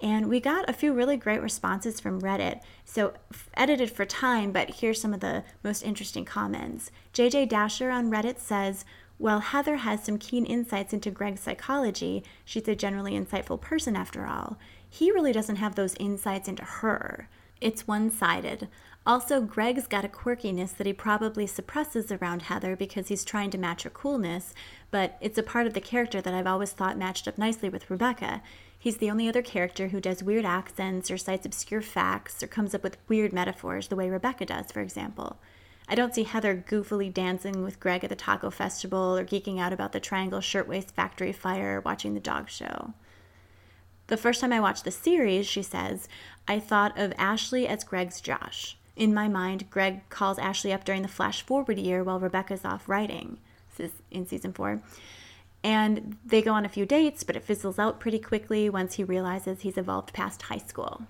[0.00, 2.60] And we got a few really great responses from Reddit.
[2.84, 3.14] So,
[3.54, 6.92] edited for time, but here's some of the most interesting comments.
[7.12, 8.84] JJ Dasher on Reddit says,
[9.16, 14.24] While Heather has some keen insights into Greg's psychology, she's a generally insightful person after
[14.24, 14.56] all.
[14.88, 17.28] He really doesn't have those insights into her.
[17.60, 18.68] It's one sided.
[19.04, 23.58] Also, Greg's got a quirkiness that he probably suppresses around Heather because he's trying to
[23.58, 24.54] match her coolness,
[24.90, 27.90] but it's a part of the character that I've always thought matched up nicely with
[27.90, 28.42] Rebecca.
[28.78, 32.74] He's the only other character who does weird accents or cites obscure facts or comes
[32.74, 35.38] up with weird metaphors the way Rebecca does, for example.
[35.88, 39.72] I don't see Heather goofily dancing with Greg at the taco festival or geeking out
[39.72, 42.92] about the Triangle Shirtwaist Factory fire or watching the dog show.
[44.06, 46.08] The first time I watched the series, she says,
[46.46, 48.76] I thought of Ashley as Greg's Josh.
[48.96, 52.88] In my mind, Greg calls Ashley up during the flash forward year while Rebecca's off
[52.88, 53.38] writing.
[53.76, 54.82] This is in season four.
[55.64, 59.04] And they go on a few dates, but it fizzles out pretty quickly once he
[59.04, 61.02] realizes he's evolved past high school.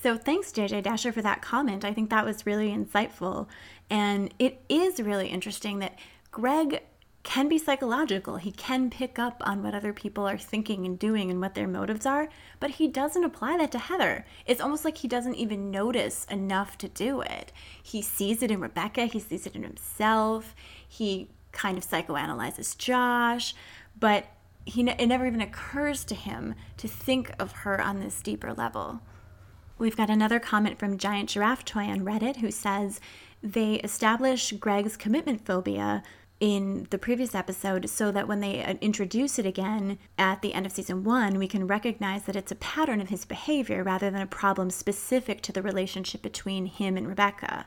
[0.00, 1.84] So thanks, JJ Dasher, for that comment.
[1.84, 3.46] I think that was really insightful.
[3.88, 5.98] And it is really interesting that
[6.30, 6.82] Greg
[7.24, 8.36] can be psychological.
[8.36, 11.66] He can pick up on what other people are thinking and doing and what their
[11.66, 12.28] motives are,
[12.60, 14.26] but he doesn't apply that to Heather.
[14.46, 17.50] It's almost like he doesn't even notice enough to do it.
[17.82, 20.54] He sees it in Rebecca, he sees it in himself,
[20.86, 23.54] he kind of psychoanalyzes Josh,
[23.98, 24.26] but
[24.66, 29.00] he it never even occurs to him to think of her on this deeper level.
[29.78, 33.00] We've got another comment from Giant Giraffe Toy on Reddit who says
[33.42, 36.02] they establish Greg's commitment phobia
[36.40, 40.66] in the previous episode so that when they uh, introduce it again at the end
[40.66, 44.22] of season one, we can recognize that it's a pattern of his behavior rather than
[44.22, 47.66] a problem specific to the relationship between him and Rebecca.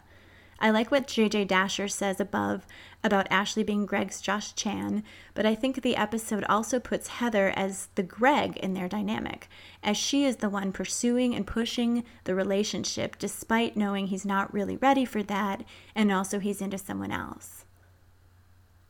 [0.60, 2.66] I like what JJ Dasher says above
[3.04, 5.04] about Ashley being Greg's Josh Chan,
[5.36, 9.48] but I think the episode also puts Heather as the Greg in their dynamic,
[9.84, 14.78] as she is the one pursuing and pushing the relationship despite knowing he's not really
[14.78, 17.66] ready for that and also he's into someone else.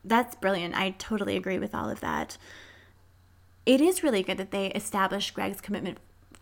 [0.06, 0.76] That's brilliant.
[0.76, 2.38] I totally agree with all of that.
[3.66, 5.98] It is really good that they establish Greg's commitment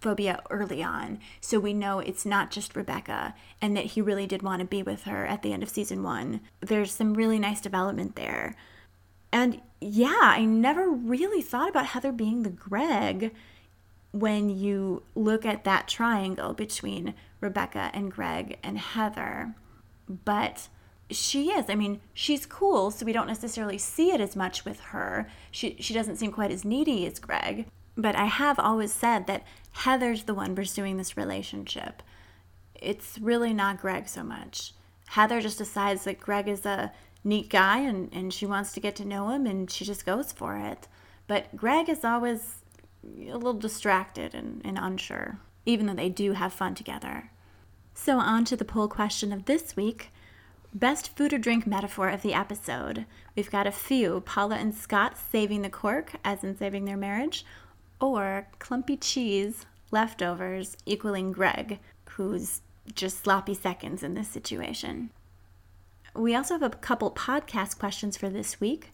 [0.06, 4.44] phobia early on so we know it's not just Rebecca and that he really did
[4.44, 6.42] want to be with her at the end of season 1.
[6.62, 8.56] There's some really nice development there.
[9.32, 13.34] And yeah, I never really thought about Heather being the Greg
[14.12, 19.56] when you look at that triangle between Rebecca and Greg and Heather.
[20.08, 20.70] But
[21.10, 21.68] she is.
[21.68, 25.28] I mean, she's cool, so we don't necessarily see it as much with her.
[25.50, 27.66] She she doesn't seem quite as needy as Greg.
[27.98, 29.44] But I have always said that
[29.76, 32.02] Heather's the one pursuing this relationship.
[32.76, 34.74] It's really not Greg so much.
[35.08, 36.94] Heather just decides that Greg is a
[37.26, 40.32] neat guy and, and she wants to get to know him and she just goes
[40.32, 40.88] for it.
[41.28, 42.64] But Greg is always
[43.04, 47.32] a little distracted and, and unsure, even though they do have fun together.
[47.94, 50.10] So, on to the poll question of this week
[50.74, 53.06] Best food or drink metaphor of the episode.
[53.34, 57.46] We've got a few Paula and Scott saving the cork, as in saving their marriage,
[58.00, 61.80] or clumpy cheese, leftovers, equaling Greg,
[62.12, 62.62] who's
[62.94, 65.10] just sloppy seconds in this situation.
[66.14, 68.92] We also have a couple podcast questions for this week.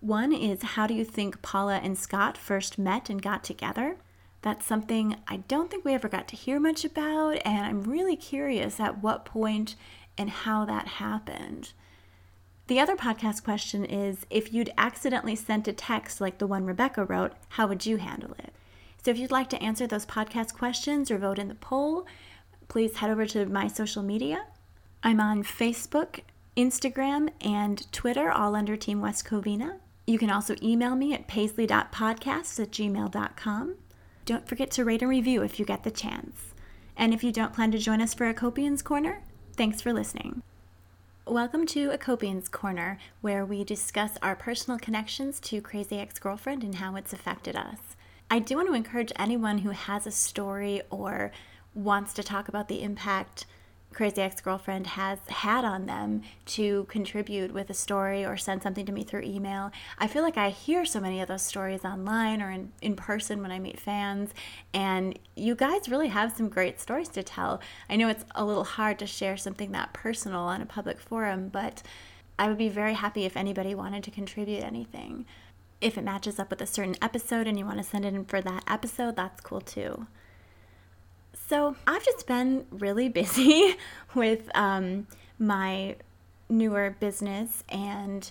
[0.00, 3.96] One is How do you think Paula and Scott first met and got together?
[4.42, 8.14] That's something I don't think we ever got to hear much about, and I'm really
[8.14, 9.74] curious at what point
[10.16, 11.72] and how that happened.
[12.66, 17.04] The other podcast question is if you'd accidentally sent a text like the one Rebecca
[17.04, 18.52] wrote, how would you handle it?
[19.04, 22.06] So if you'd like to answer those podcast questions or vote in the poll,
[22.66, 24.46] please head over to my social media.
[25.04, 26.20] I'm on Facebook,
[26.56, 29.76] Instagram, and Twitter, all under Team West Covina.
[30.06, 33.76] You can also email me at paisley.podcasts at gmail.com.
[34.24, 36.54] Don't forget to rate and review if you get the chance.
[36.96, 39.22] And if you don't plan to join us for a Copian's Corner,
[39.56, 40.42] Thanks for listening.
[41.28, 46.62] Welcome to A Acopian's Corner, where we discuss our personal connections to Crazy Ex Girlfriend
[46.62, 47.96] and how it's affected us.
[48.30, 51.32] I do want to encourage anyone who has a story or
[51.74, 53.44] wants to talk about the impact
[53.96, 58.84] crazy ex girlfriend has had on them to contribute with a story or send something
[58.84, 59.70] to me through email.
[59.98, 63.40] I feel like I hear so many of those stories online or in, in person
[63.40, 64.34] when I meet fans,
[64.74, 67.58] and you guys really have some great stories to tell.
[67.88, 71.48] I know it's a little hard to share something that personal on a public forum,
[71.48, 71.82] but
[72.38, 75.24] I would be very happy if anybody wanted to contribute anything.
[75.80, 78.26] If it matches up with a certain episode and you want to send it in
[78.26, 80.06] for that episode, that's cool too.
[81.48, 83.76] So I've just been really busy
[84.16, 85.06] with um,
[85.38, 85.94] my
[86.48, 88.28] newer business, and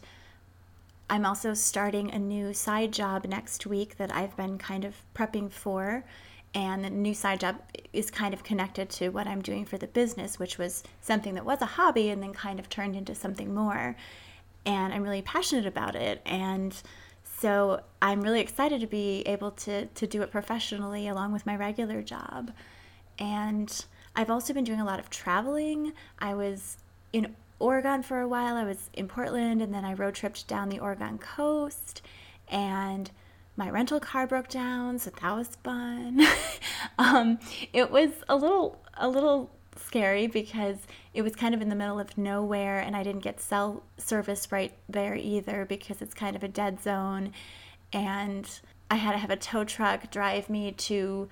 [1.10, 5.50] I'm also starting a new side job next week that I've been kind of prepping
[5.50, 6.04] for.
[6.54, 7.58] And the new side job
[7.94, 11.46] is kind of connected to what I'm doing for the business, which was something that
[11.46, 13.96] was a hobby and then kind of turned into something more.
[14.66, 16.22] And I'm really passionate about it.
[16.26, 16.76] And
[17.24, 21.56] so I'm really excited to be able to, to do it professionally along with my
[21.56, 22.52] regular job.
[23.20, 23.86] And
[24.16, 25.94] I've also been doing a lot of traveling.
[26.20, 26.78] I was
[27.14, 30.70] in Oregon for a while, I was in Portland, and then I road tripped down
[30.70, 32.02] the Oregon coast.
[32.50, 33.10] And
[33.58, 36.22] my rental car broke down, so that was fun.
[37.00, 37.40] um,
[37.72, 40.78] it was a little a little scary because
[41.14, 44.52] it was kind of in the middle of nowhere and I didn't get cell service
[44.52, 47.34] right there either because it's kind of a dead zone
[47.92, 48.60] and
[48.90, 51.30] I had to have a tow truck drive me to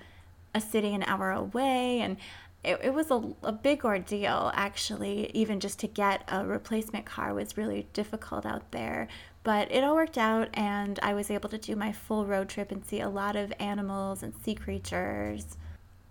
[0.54, 2.16] a city an hour away and
[2.62, 5.30] it, it was a, a big ordeal actually.
[5.34, 9.08] Even just to get a replacement car was really difficult out there.
[9.42, 12.72] But it all worked out and i was able to do my full road trip
[12.72, 15.56] and see a lot of animals and sea creatures.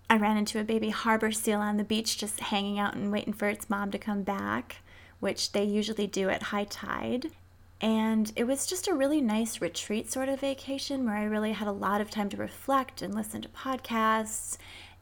[0.08, 3.32] I ran into a baby harbor seal on the beach just hanging out and waiting
[3.32, 4.76] for its mom to come back
[5.24, 7.30] which they usually do at high tide
[7.80, 11.68] and it was just a really nice retreat sort of vacation where I really had
[11.68, 14.56] a lot of time to reflect and listen to podcasts.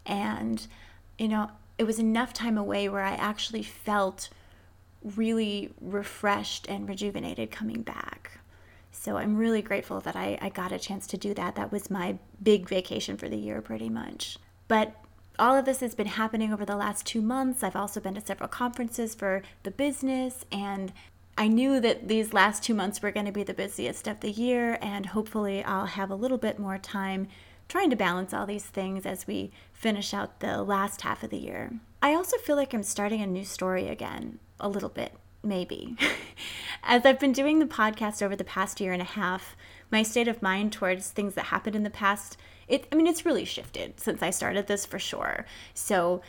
[0.06, 0.66] And,
[1.18, 4.30] you know, it was enough time away where I actually felt
[5.16, 8.38] really refreshed and rejuvenated coming back.
[8.90, 11.54] So I'm really grateful that I, I got a chance to do that.
[11.54, 14.38] That was my big vacation for the year, pretty much.
[14.68, 14.94] But
[15.38, 17.62] all of this has been happening over the last two months.
[17.62, 20.92] I've also been to several conferences for the business, and
[21.36, 24.30] I knew that these last two months were going to be the busiest of the
[24.30, 27.28] year, and hopefully, I'll have a little bit more time
[27.68, 31.38] trying to balance all these things as we finish out the last half of the
[31.38, 31.72] year.
[32.02, 35.96] I also feel like I'm starting a new story again, a little bit, maybe.
[36.82, 39.56] as I've been doing the podcast over the past year and a half,
[39.90, 42.36] my state of mind towards things that happened in the past,
[42.68, 45.46] it I mean it's really shifted since I started this for sure.
[45.72, 46.20] So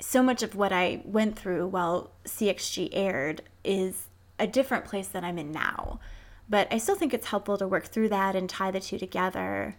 [0.00, 4.08] so much of what I went through while CXG aired is
[4.42, 6.00] a different place that I'm in now.
[6.48, 9.76] But I still think it's helpful to work through that and tie the two together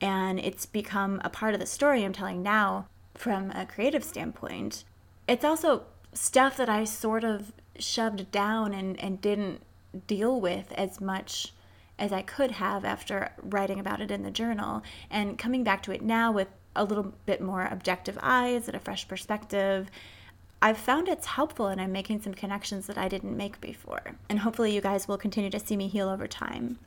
[0.00, 4.84] and it's become a part of the story I'm telling now from a creative standpoint.
[5.28, 9.62] It's also stuff that I sort of shoved down and, and didn't
[10.06, 11.52] deal with as much
[11.98, 15.92] as I could have after writing about it in the journal and coming back to
[15.92, 19.90] it now with a little bit more objective eyes and a fresh perspective.
[20.62, 24.16] I've found it's helpful and I'm making some connections that I didn't make before.
[24.28, 26.78] And hopefully, you guys will continue to see me heal over time.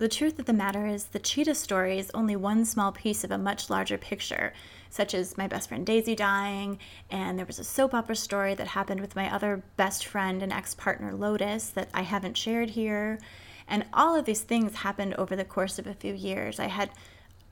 [0.00, 3.30] The truth of the matter is, the cheetah story is only one small piece of
[3.30, 4.54] a much larger picture,
[4.88, 6.78] such as my best friend Daisy dying,
[7.10, 10.54] and there was a soap opera story that happened with my other best friend and
[10.54, 13.18] ex partner Lotus that I haven't shared here.
[13.68, 16.58] And all of these things happened over the course of a few years.
[16.58, 16.88] I had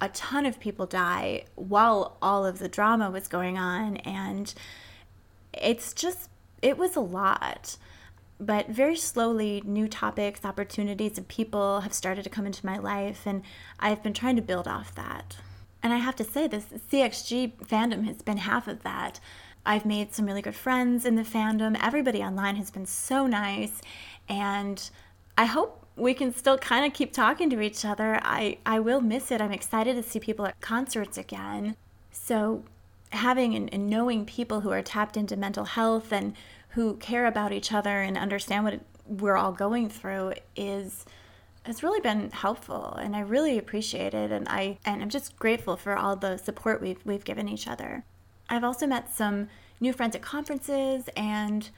[0.01, 4.55] a ton of people die while all of the drama was going on, and
[5.61, 6.29] it's just,
[6.63, 7.77] it was a lot.
[8.41, 13.27] But very slowly, new topics, opportunities, and people have started to come into my life,
[13.27, 13.43] and
[13.81, 15.37] I've been trying to build off that.
[15.83, 19.19] And I have to say, this CXG fandom has been half of that.
[19.67, 21.79] I've made some really good friends in the fandom.
[21.83, 23.83] Everybody online has been so nice,
[24.29, 24.89] and
[25.37, 28.21] I hope we can still kind of keep talking to each other.
[28.23, 29.41] I, I will miss it.
[29.41, 31.77] I'm excited to see people at concerts again.
[32.13, 32.65] So,
[33.11, 36.35] having and, and knowing people who are tapped into mental health and
[36.71, 41.07] who care about each other and understand what we're all going through is
[41.65, 45.77] has really been helpful and I really appreciate it and I and I'm just grateful
[45.77, 48.05] for all the support we've we've given each other.
[48.49, 49.49] I've also met some
[49.81, 51.69] new friends at conferences and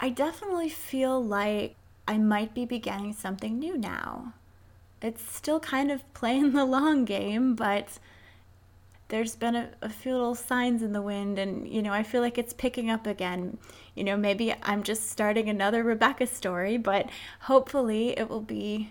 [0.00, 1.76] I definitely feel like
[2.06, 4.34] I might be beginning something new now.
[5.00, 7.98] It's still kind of playing the long game, but
[9.12, 12.22] there's been a, a, few little signs in the wind and you know i feel
[12.22, 13.58] like it's picking up again.
[13.94, 17.10] You know maybe i'm just starting another rebecca story but
[17.40, 18.90] hopefully it will be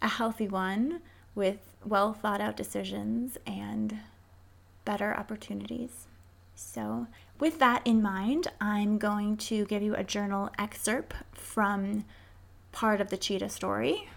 [0.00, 1.00] a healthy one
[1.34, 3.98] with well thought out decisions and
[4.84, 6.06] better opportunities.
[6.54, 7.08] So
[7.40, 12.04] with that in mind i'm going to give you a journal excerpt from
[12.70, 14.08] part of the cheetah story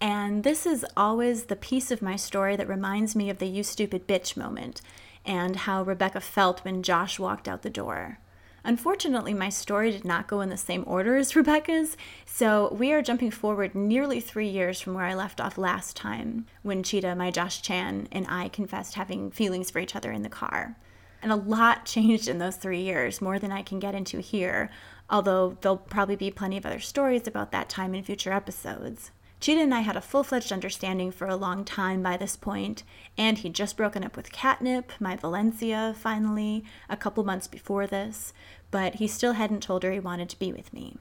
[0.00, 3.62] and this is always the piece of my story that reminds me of the you
[3.62, 4.82] stupid bitch moment
[5.24, 8.18] and how Rebecca felt when Josh walked out the door.
[8.66, 13.00] Unfortunately, my story did not go in the same order as Rebecca's, so we are
[13.00, 17.30] jumping forward nearly three years from where I left off last time, when Cheetah, my
[17.30, 20.76] Josh Chan, and I confessed having feelings for each other in the car.
[21.22, 24.68] And a lot changed in those three years, more than I can get into here,
[25.08, 29.12] although there'll probably be plenty of other stories about that time in future episodes.
[29.38, 32.82] Cheetah and I had a full fledged understanding for a long time by this point,
[33.18, 38.32] and he'd just broken up with Catnip, my Valencia, finally, a couple months before this,
[38.70, 40.96] but he still hadn't told her he wanted to be with me.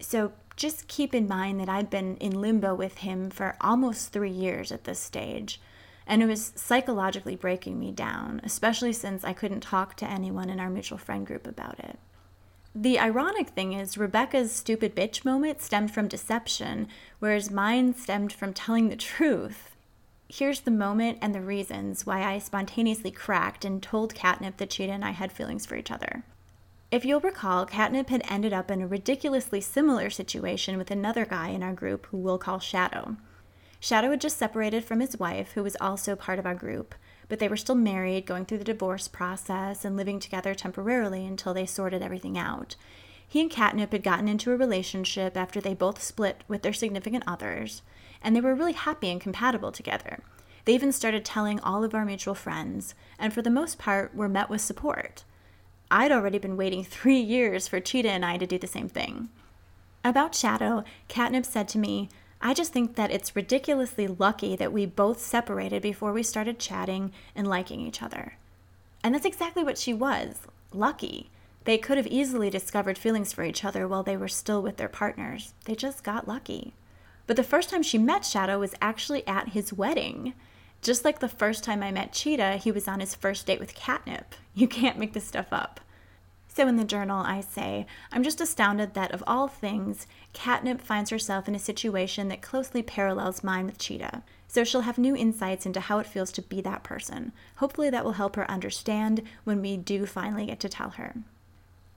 [0.00, 4.30] So just keep in mind that I'd been in limbo with him for almost three
[4.30, 5.60] years at this stage,
[6.06, 10.58] and it was psychologically breaking me down, especially since I couldn't talk to anyone in
[10.58, 11.98] our mutual friend group about it.
[12.80, 16.86] The ironic thing is, Rebecca's stupid bitch moment stemmed from deception,
[17.18, 19.74] whereas mine stemmed from telling the truth.
[20.28, 24.92] Here's the moment and the reasons why I spontaneously cracked and told Catnip that Cheetah
[24.92, 26.22] and I had feelings for each other.
[26.92, 31.48] If you'll recall, Catnip had ended up in a ridiculously similar situation with another guy
[31.48, 33.16] in our group who we'll call Shadow.
[33.80, 36.94] Shadow had just separated from his wife, who was also part of our group,
[37.28, 41.54] but they were still married, going through the divorce process, and living together temporarily until
[41.54, 42.76] they sorted everything out.
[43.26, 47.24] He and Catnip had gotten into a relationship after they both split with their significant
[47.26, 47.82] others,
[48.22, 50.20] and they were really happy and compatible together.
[50.64, 54.28] They even started telling all of our mutual friends, and for the most part were
[54.28, 55.24] met with support.
[55.90, 59.28] I'd already been waiting three years for Cheetah and I to do the same thing.
[60.04, 62.08] About Shadow, Catnip said to me,
[62.40, 67.12] I just think that it's ridiculously lucky that we both separated before we started chatting
[67.34, 68.34] and liking each other.
[69.02, 71.30] And that's exactly what she was lucky.
[71.64, 74.88] They could have easily discovered feelings for each other while they were still with their
[74.88, 75.52] partners.
[75.64, 76.74] They just got lucky.
[77.26, 80.34] But the first time she met Shadow was actually at his wedding.
[80.80, 83.74] Just like the first time I met Cheetah, he was on his first date with
[83.74, 84.34] Catnip.
[84.54, 85.80] You can't make this stuff up.
[86.58, 91.10] So in the journal, I say, I'm just astounded that of all things, Catnip finds
[91.10, 94.24] herself in a situation that closely parallels mine with Cheetah.
[94.48, 97.30] So she'll have new insights into how it feels to be that person.
[97.58, 101.14] Hopefully, that will help her understand when we do finally get to tell her.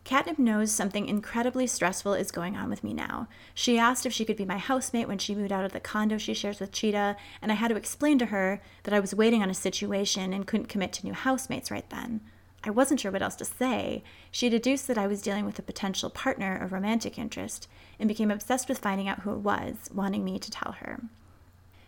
[0.04, 3.28] Catnip knows something incredibly stressful is going on with me now.
[3.56, 6.20] She asked if she could be my housemate when she moved out of the condo
[6.20, 9.42] she shares with Cheetah, and I had to explain to her that I was waiting
[9.42, 12.22] on a situation and couldn't commit to new housemates right then.
[12.64, 14.04] I wasn't sure what else to say.
[14.30, 17.68] She deduced that I was dealing with a potential partner of romantic interest
[18.00, 21.02] and became obsessed with finding out who it was, wanting me to tell her.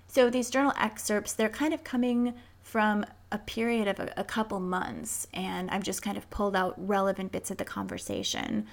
[0.07, 4.59] So these journal excerpts, they're kind of coming from a period of a, a couple
[4.59, 8.67] months, and I've just kind of pulled out relevant bits of the conversation.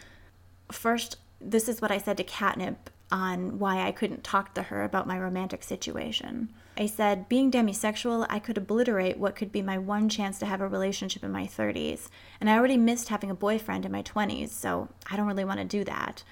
[0.71, 4.85] First, this is what I said to Catnip on why I couldn't talk to her
[4.85, 6.51] about my romantic situation.
[6.77, 10.61] I said, being demisexual, I could obliterate what could be my one chance to have
[10.61, 12.09] a relationship in my 30s,
[12.41, 15.59] and I already missed having a boyfriend in my 20s, so I don't really want
[15.59, 16.23] to do that.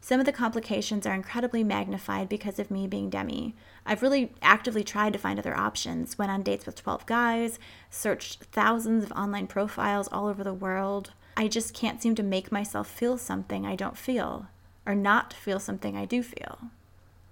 [0.00, 3.54] Some of the complications are incredibly magnified because of me being demi.
[3.84, 7.58] I've really actively tried to find other options, went on dates with 12 guys,
[7.90, 11.12] searched thousands of online profiles all over the world.
[11.36, 14.46] I just can't seem to make myself feel something I don't feel
[14.86, 16.70] or not feel something I do feel.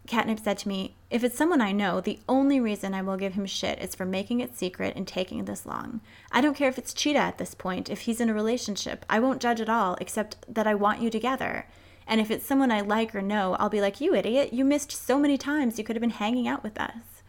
[0.06, 3.34] Catnip said to me, If it's someone I know, the only reason I will give
[3.34, 6.00] him shit is for making it secret and taking this long.
[6.30, 9.04] I don't care if it's Cheetah at this point, if he's in a relationship.
[9.10, 11.66] I won't judge at all, except that I want you together.
[12.06, 14.92] And if it's someone I like or know, I'll be like, You idiot, you missed
[14.92, 17.22] so many times you could have been hanging out with us.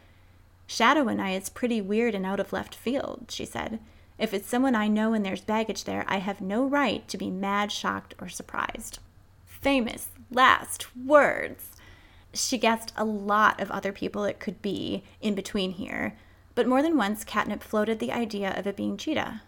[0.67, 3.80] Shadow and I, it's pretty weird and out of left field, she said.
[4.19, 7.30] If it's someone I know and there's baggage there, I have no right to be
[7.30, 8.99] mad, shocked, or surprised.
[9.45, 11.71] Famous last words.
[12.34, 16.17] She guessed a lot of other people it could be in between here,
[16.55, 19.41] but more than once Catnip floated the idea of it being Cheetah.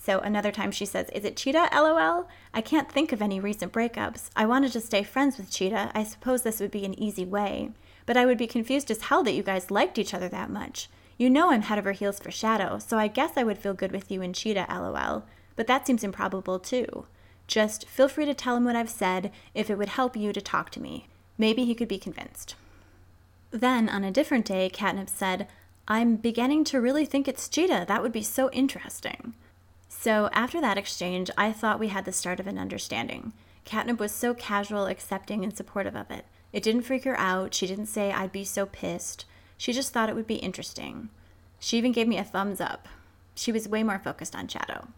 [0.00, 1.68] So another time she says, Is it Cheetah?
[1.72, 2.28] LOL?
[2.54, 4.30] I can't think of any recent breakups.
[4.34, 5.90] I wanted to stay friends with Cheetah.
[5.94, 7.72] I suppose this would be an easy way.
[8.06, 10.88] But I would be confused as hell that you guys liked each other that much.
[11.18, 13.92] You know I'm head over heels for Shadow, so I guess I would feel good
[13.92, 15.24] with you and Cheetah, lol.
[15.56, 17.06] But that seems improbable too.
[17.48, 20.40] Just feel free to tell him what I've said if it would help you to
[20.40, 21.08] talk to me.
[21.38, 22.56] Maybe he could be convinced.
[23.50, 25.48] Then, on a different day, Catnip said,
[25.86, 27.86] I'm beginning to really think it's Cheetah.
[27.88, 29.32] That would be so interesting.
[29.88, 33.32] So, after that exchange, I thought we had the start of an understanding.
[33.64, 36.26] Catnip was so casual, accepting, and supportive of it.
[36.52, 37.54] It didn't freak her out.
[37.54, 39.24] She didn't say, I'd be so pissed.
[39.56, 41.08] She just thought it would be interesting.
[41.58, 42.88] She even gave me a thumbs up.
[43.34, 44.88] She was way more focused on Shadow.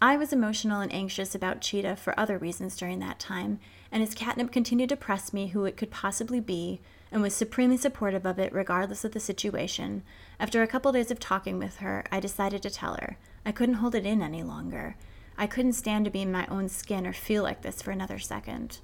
[0.00, 3.60] I was emotional and anxious about Cheetah for other reasons during that time,
[3.92, 6.80] and as Catnip continued to press me who it could possibly be,
[7.12, 10.02] and was supremely supportive of it regardless of the situation,
[10.40, 13.18] after a couple days of talking with her, I decided to tell her.
[13.44, 14.96] I couldn't hold it in any longer.
[15.36, 18.18] I couldn't stand to be in my own skin or feel like this for another
[18.18, 18.78] second.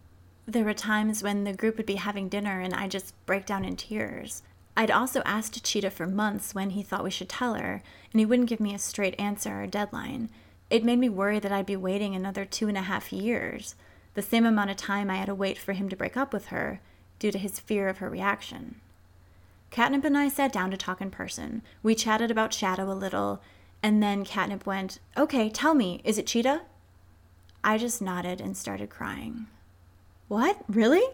[0.46, 3.64] There were times when the group would be having dinner and I'd just break down
[3.64, 4.42] in tears.
[4.76, 7.82] I'd also asked Cheetah for months when he thought we should tell her,
[8.12, 10.30] and he wouldn't give me a straight answer or deadline.
[10.70, 13.74] It made me worry that I'd be waiting another two and a half years,
[14.14, 16.46] the same amount of time I had to wait for him to break up with
[16.46, 16.80] her,
[17.18, 18.76] due to his fear of her reaction.
[19.70, 21.62] Catnip and I sat down to talk in person.
[21.82, 23.40] We chatted about Shadow a little,
[23.82, 26.62] and then Catnip went, Okay, tell me, is it Cheetah?
[27.62, 29.46] I just nodded and started crying.
[30.28, 30.58] What?
[30.68, 31.04] Really?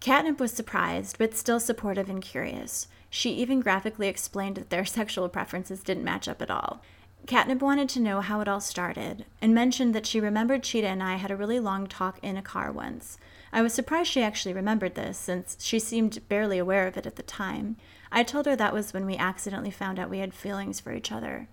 [0.00, 2.88] Catnip was surprised, but still supportive and curious.
[3.10, 6.80] She even graphically explained that their sexual preferences didn't match up at all.
[7.26, 11.02] Catnip wanted to know how it all started and mentioned that she remembered Cheetah and
[11.02, 13.16] I had a really long talk in a car once.
[13.52, 17.16] I was surprised she actually remembered this, since she seemed barely aware of it at
[17.16, 17.76] the time.
[18.10, 21.12] I told her that was when we accidentally found out we had feelings for each
[21.12, 21.48] other.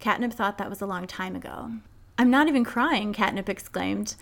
[0.00, 1.70] Catnip thought that was a long time ago.
[2.18, 4.16] I'm not even crying, Catnip exclaimed.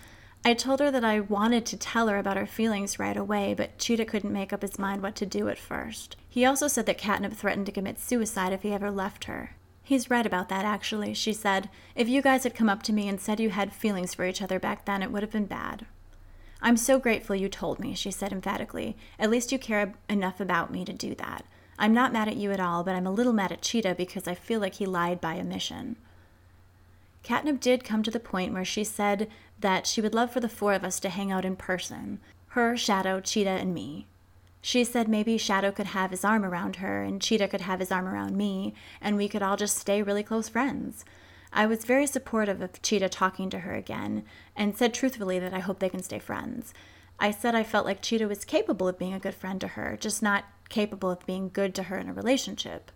[0.45, 3.77] I told her that I wanted to tell her about our feelings right away, but
[3.79, 6.17] Cheetah couldn't make up his mind what to do at first.
[6.29, 9.55] He also said that Catnip threatened to commit suicide if he ever left her.
[9.93, 11.69] He's right about that, actually, she said.
[11.95, 14.41] If you guys had come up to me and said you had feelings for each
[14.41, 15.85] other back then, it would have been bad.
[16.63, 18.97] I'm so grateful you told me, she said emphatically.
[19.19, 21.45] At least you care enough about me to do that.
[21.77, 24.27] I'm not mad at you at all, but I'm a little mad at Cheetah because
[24.27, 25.97] I feel like he lied by omission.
[27.21, 29.29] Catnip did come to the point where she said
[29.59, 32.75] that she would love for the four of us to hang out in person her,
[32.75, 34.07] Shadow, Cheetah, and me.
[34.65, 37.91] She said maybe Shadow could have his arm around her and Cheetah could have his
[37.91, 41.03] arm around me, and we could all just stay really close friends.
[41.51, 44.23] I was very supportive of Cheetah talking to her again
[44.55, 46.73] and said truthfully that I hope they can stay friends.
[47.19, 49.97] I said I felt like Cheetah was capable of being a good friend to her,
[49.99, 52.89] just not capable of being good to her in a relationship.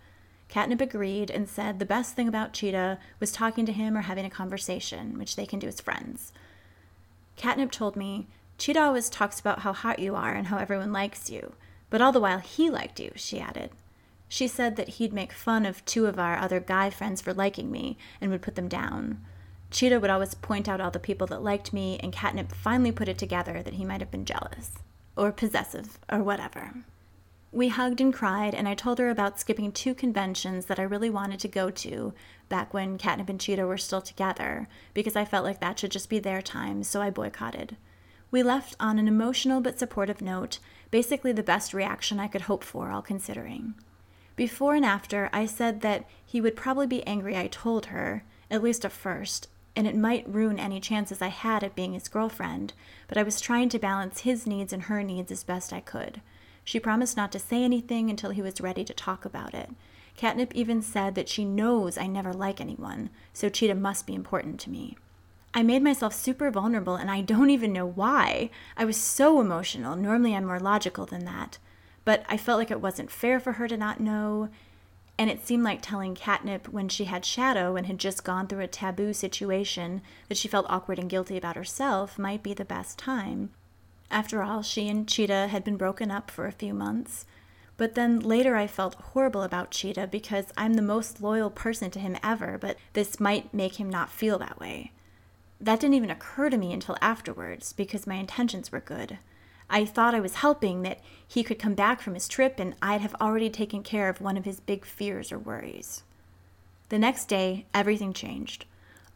[0.47, 4.26] Catnip agreed and said the best thing about Cheetah was talking to him or having
[4.26, 6.32] a conversation, which they can do as friends.
[7.36, 8.28] Catnip told me,
[8.58, 11.53] Cheetah always talks about how hot you are and how everyone likes you,
[11.89, 13.70] but all the while he liked you, she added.
[14.28, 17.72] She said that he'd make fun of two of our other guy friends for liking
[17.72, 19.24] me and would put them down.
[19.70, 23.08] Cheetah would always point out all the people that liked me, and Catnip finally put
[23.08, 24.80] it together that he might have been jealous,
[25.16, 26.74] or possessive, or whatever.
[27.51, 31.10] We hugged and cried, and I told her about skipping two conventions that I really
[31.10, 32.14] wanted to go to
[32.49, 36.10] back when Catnip and Cheetah were still together, because I felt like that should just
[36.10, 37.78] be their time, so I boycotted.
[38.30, 40.59] We left on an emotional but supportive note,
[40.91, 43.73] basically the best reaction I could hope for, all considering.
[44.36, 48.61] Before and after, I said that he would probably be angry I told her, at
[48.61, 52.73] least at first, and it might ruin any chances I had at being his girlfriend,
[53.07, 56.21] but I was trying to balance his needs and her needs as best I could.
[56.63, 59.69] She promised not to say anything until he was ready to talk about it.
[60.17, 64.59] Catnip even said that she knows I never like anyone, so Cheetah must be important
[64.61, 64.97] to me.
[65.58, 68.49] I made myself super vulnerable and I don't even know why.
[68.78, 69.97] I was so emotional.
[69.97, 71.58] Normally I'm more logical than that
[72.08, 74.47] but I felt like it wasn't fair for her to not know.
[75.18, 78.62] And it seemed like telling Catnip when she had Shadow and had just gone through
[78.62, 82.97] a taboo situation that she felt awkward and guilty about herself might be the best
[82.97, 83.49] time.
[84.10, 87.26] After all, she and Cheetah had been broken up for a few months.
[87.76, 91.99] But then later I felt horrible about Cheetah because I'm the most loyal person to
[91.99, 94.93] him ever, but this might make him not feel that way.
[95.60, 99.18] That didn't even occur to me until afterwards because my intentions were good.
[99.70, 103.01] I thought I was helping, that he could come back from his trip and I'd
[103.01, 106.03] have already taken care of one of his big fears or worries.
[106.89, 108.66] The next day, everything changed.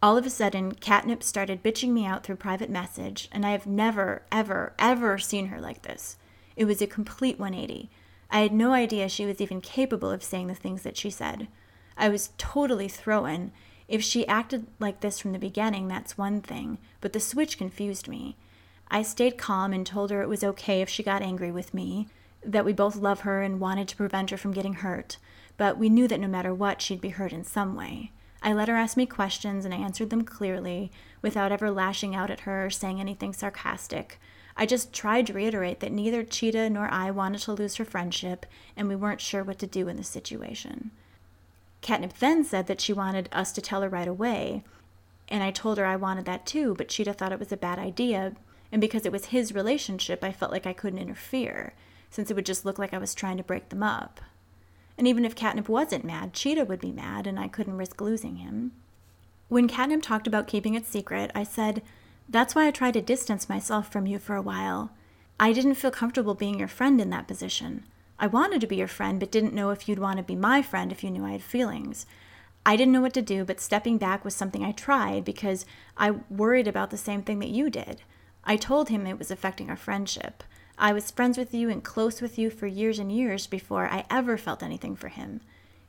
[0.04, 3.68] All of a sudden, Catnip started bitching me out through private message, and I have
[3.68, 6.18] never, ever, ever seen her like this.
[6.56, 7.90] It was a complete 180.
[8.32, 11.48] I had no idea she was even capable of saying the things that she said.
[11.98, 13.52] I was totally thrown.
[13.92, 18.08] If she acted like this from the beginning, that's one thing, but the switch confused
[18.08, 18.38] me.
[18.90, 22.08] I stayed calm and told her it was okay if she got angry with me,
[22.42, 25.18] that we both love her and wanted to prevent her from getting hurt,
[25.58, 28.14] but we knew that no matter what, she'd be hurt in some way.
[28.42, 30.90] I let her ask me questions and I answered them clearly,
[31.22, 34.22] without ever lashing out at her or saying anything sarcastic.
[34.56, 38.46] I just tried to reiterate that neither Cheetah nor I wanted to lose her friendship,
[38.78, 40.92] and we weren't sure what to do in the situation.
[41.82, 44.64] Catnip then said that she wanted us to tell her right away,
[45.28, 47.80] and I told her I wanted that too, but Cheetah thought it was a bad
[47.80, 48.34] idea
[48.72, 51.74] and because it was his relationship, I felt like I couldn't interfere,
[52.10, 54.22] since it would just look like I was trying to break them up.
[54.98, 58.38] And even if Catnip wasn't mad, Cheetah would be mad, and I couldn't risk losing
[58.38, 58.72] him.
[59.50, 61.82] When Catnip talked about keeping it secret, I said,
[62.30, 64.92] That's why I tried to distance myself from you for a while.
[65.40, 67.84] I didn't feel comfortable being your friend in that position.
[68.22, 70.62] I wanted to be your friend, but didn't know if you'd want to be my
[70.62, 72.06] friend if you knew I had feelings.
[72.64, 75.66] I didn't know what to do, but stepping back was something I tried because
[75.98, 78.04] I worried about the same thing that you did.
[78.44, 80.44] I told him it was affecting our friendship.
[80.78, 84.06] I was friends with you and close with you for years and years before I
[84.12, 85.42] ever felt anything for him.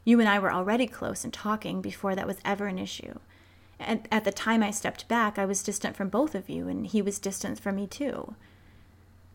[0.02, 3.18] You and I were already close and talking before that was ever an issue.
[3.78, 6.86] And at the time I stepped back, I was distant from both of you, and
[6.86, 8.36] he was distant from me too.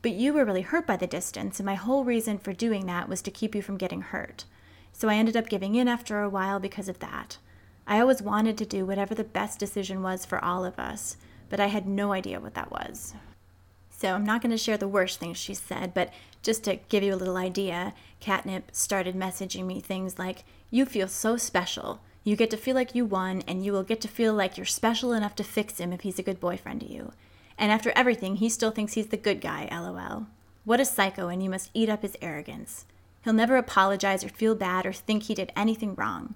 [0.01, 3.09] But you were really hurt by the distance, and my whole reason for doing that
[3.09, 4.45] was to keep you from getting hurt.
[4.93, 7.37] So I ended up giving in after a while because of that.
[7.87, 11.17] I always wanted to do whatever the best decision was for all of us,
[11.49, 13.13] but I had no idea what that was.
[13.89, 17.01] So I'm not going to share the worst things she said, but just to give
[17.01, 22.01] you a little idea, Catnip started messaging me things like, You feel so special.
[22.23, 24.65] You get to feel like you won, and you will get to feel like you're
[24.65, 27.13] special enough to fix him if he's a good boyfriend to you.
[27.57, 30.27] And after everything, he still thinks he's the good guy, lol.
[30.63, 32.85] What a psycho, and you must eat up his arrogance.
[33.23, 36.35] He'll never apologize or feel bad or think he did anything wrong.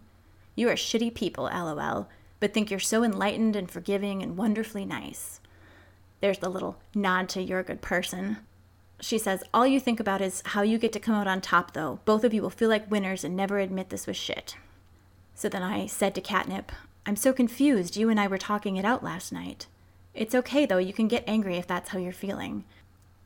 [0.56, 2.08] You are shitty people, lol
[2.42, 5.40] but think you're so enlightened and forgiving and wonderfully nice.
[6.20, 8.38] There's the little nod to you're a good person.
[9.00, 11.74] She says, All you think about is how you get to come out on top,
[11.74, 12.00] though.
[12.04, 14.58] Both of you will feel like winners and never admit this was shit.
[15.36, 16.72] So then I said to Catnip,
[17.06, 17.96] I'm so confused.
[17.96, 19.68] You and I were talking it out last night.
[20.14, 20.78] It's okay, though.
[20.78, 22.66] You can get angry if that's how you're feeling.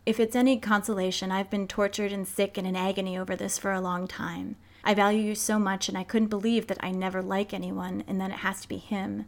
[0.06, 3.72] If it's any consolation, I've been tortured and sick and in agony over this for
[3.72, 4.56] a long time.
[4.84, 8.22] I value you so much, and I couldn't believe that I never like anyone and
[8.22, 9.26] then it has to be him.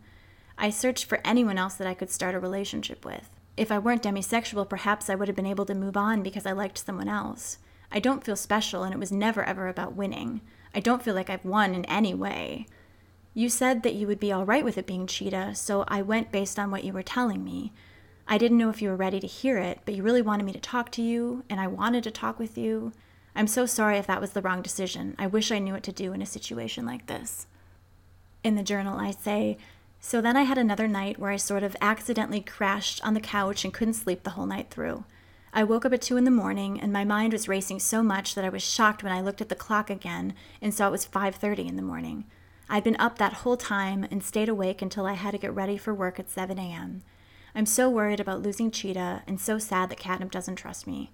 [0.56, 3.30] I searched for anyone else that I could start a relationship with.
[3.56, 6.52] If I weren't demisexual, perhaps I would have been able to move on because I
[6.52, 7.58] liked someone else.
[7.92, 10.42] I don't feel special, and it was never ever about winning.
[10.76, 12.68] I don't feel like I've won in any way.
[13.38, 16.32] You said that you would be all right with it being Cheetah, so I went
[16.32, 17.72] based on what you were telling me.
[18.28, 20.54] I didn't know if you were ready to hear it, but you really wanted me
[20.54, 22.94] to talk to you, and I wanted to talk with you.
[23.36, 25.16] I'm so sorry if that was the wrong decision.
[25.20, 27.46] I wish I knew what to do in a situation like this.
[28.44, 29.60] In the journal, I say,
[30.00, 33.64] So then I had another night where I sort of accidentally crashed on the couch
[33.64, 35.06] and couldn't sleep the whole night through.
[35.54, 38.34] I woke up at 2 in the morning and my mind was racing so much
[38.34, 41.06] that I was shocked when I looked at the clock again and saw it was
[41.06, 42.26] 5:30 in the morning.
[42.70, 45.78] I'd been up that whole time and stayed awake until I had to get ready
[45.78, 47.04] for work at 7 a.m.
[47.56, 51.12] I'm so worried about losing Cheetah and so sad that Catnip doesn't trust me.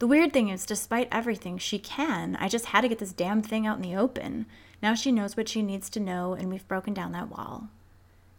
[0.00, 2.36] The weird thing is, despite everything, she can.
[2.36, 4.46] I just had to get this damn thing out in the open.
[4.82, 7.68] Now she knows what she needs to know, and we've broken down that wall.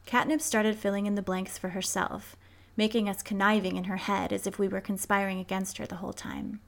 [0.05, 2.35] Catnip started filling in the blanks for herself,
[2.75, 6.11] making us conniving in her head as if we were conspiring against her the whole
[6.11, 6.59] time.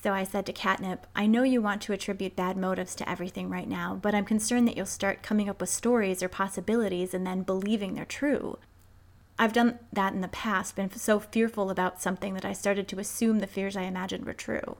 [0.00, 3.50] So I said to Catnip, I know you want to attribute bad motives to everything
[3.50, 7.26] right now, but I'm concerned that you'll start coming up with stories or possibilities and
[7.26, 8.58] then believing they're true.
[9.40, 13.00] I've done that in the past, been so fearful about something that I started to
[13.00, 14.76] assume the fears I imagined were true.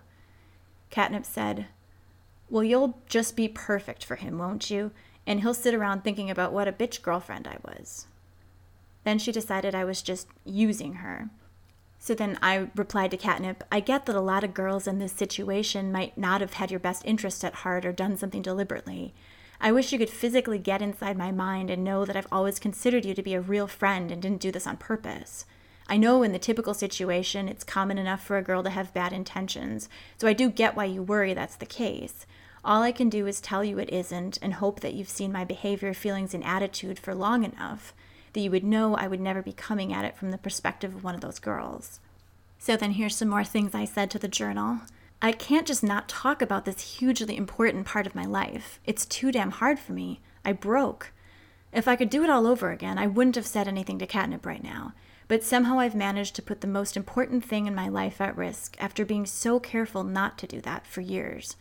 [0.90, 1.66] Catnip said,
[2.48, 4.92] Well, you'll just be perfect for him, won't you?
[5.26, 8.06] And he'll sit around thinking about what a bitch girlfriend I was.
[9.02, 11.28] Then she decided I was just using her.
[11.98, 15.12] So then I replied to Catnip, I get that a lot of girls in this
[15.12, 19.14] situation might not have had your best interest at heart or done something deliberately.
[19.60, 23.04] I wish you could physically get inside my mind and know that I've always considered
[23.04, 25.44] you to be a real friend and didn't do this on purpose.
[25.88, 29.12] I know in the typical situation it's common enough for a girl to have bad
[29.12, 29.88] intentions,
[30.18, 32.26] so I do get why you worry that's the case.
[32.64, 35.44] All I can do is tell you it isn't and hope that you've seen my
[35.44, 37.94] behavior, feelings, and attitude for long enough
[38.38, 41.02] that you would know I would never be coming at it from the perspective of
[41.02, 41.98] one of those girls.
[42.56, 44.82] So then here's some more things I said to the journal.
[45.20, 48.78] I can't just not talk about this hugely important part of my life.
[48.84, 50.20] It's too damn hard for me.
[50.44, 51.10] I broke.
[51.72, 54.46] If I could do it all over again, I wouldn't have said anything to Catnip
[54.46, 54.92] right now.
[55.26, 58.76] But somehow I've managed to put the most important thing in my life at risk
[58.78, 61.56] after being so careful not to do that for years.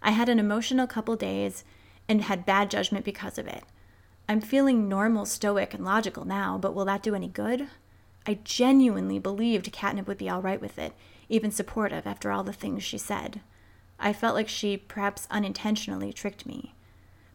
[0.00, 1.64] I had an emotional couple days
[2.08, 3.64] and had bad judgment because of it.
[4.30, 7.66] I'm feeling normal, stoic, and logical now, but will that do any good?
[8.28, 10.92] I genuinely believed Catnip would be all right with it,
[11.28, 13.40] even supportive after all the things she said.
[13.98, 16.76] I felt like she, perhaps unintentionally, tricked me.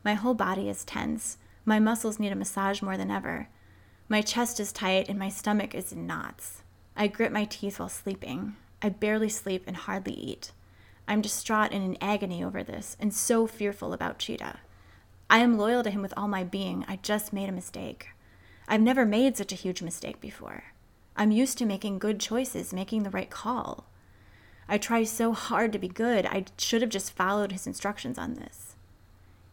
[0.06, 1.38] My whole body is tense.
[1.66, 3.50] My muscles need a massage more than ever.
[4.08, 6.62] My chest is tight and my stomach is in knots.
[6.96, 8.56] I grit my teeth while sleeping.
[8.82, 10.54] I barely sleep and hardly eat.
[11.10, 14.60] I'm distraught and in agony over this and so fearful about Cheetah.
[15.30, 16.86] I am loyal to him with all my being.
[16.88, 18.10] I just made a mistake.
[18.68, 20.66] I've never made such a huge mistake before.
[21.16, 23.86] I'm used to making good choices, making the right call.
[24.68, 26.26] I try so hard to be good.
[26.26, 28.76] I should have just followed his instructions on this.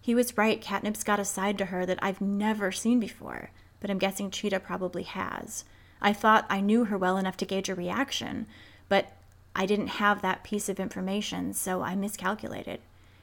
[0.00, 0.60] He was right.
[0.60, 3.50] Catnip's got a side to her that I've never seen before,
[3.80, 5.64] but I'm guessing Cheetah probably has.
[6.00, 8.46] I thought I knew her well enough to gauge a reaction,
[8.88, 9.12] but
[9.54, 12.80] I didn't have that piece of information, so I miscalculated.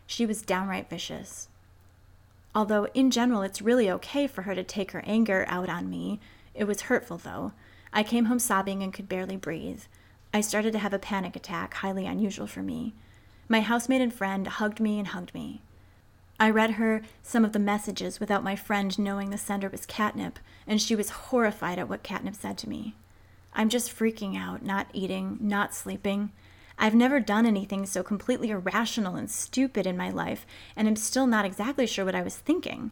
[0.08, 1.50] She was downright vicious.
[2.60, 6.20] Although, in general, it's really okay for her to take her anger out on me.
[6.54, 7.54] It was hurtful, though.
[7.94, 9.84] I came home sobbing and could barely breathe.
[10.34, 12.96] I started to have a panic attack, highly unusual for me.
[13.48, 15.62] My housemate and friend hugged me and hugged me.
[16.38, 20.38] I read her some of the messages without my friend knowing the sender was Catnip,
[20.68, 22.94] and she was horrified at what Catnip said to me.
[23.54, 26.34] I'm just freaking out, not eating, not sleeping.
[26.82, 30.46] I've never done anything so completely irrational and stupid in my life,
[30.78, 32.92] and I'm still not exactly sure what I was thinking.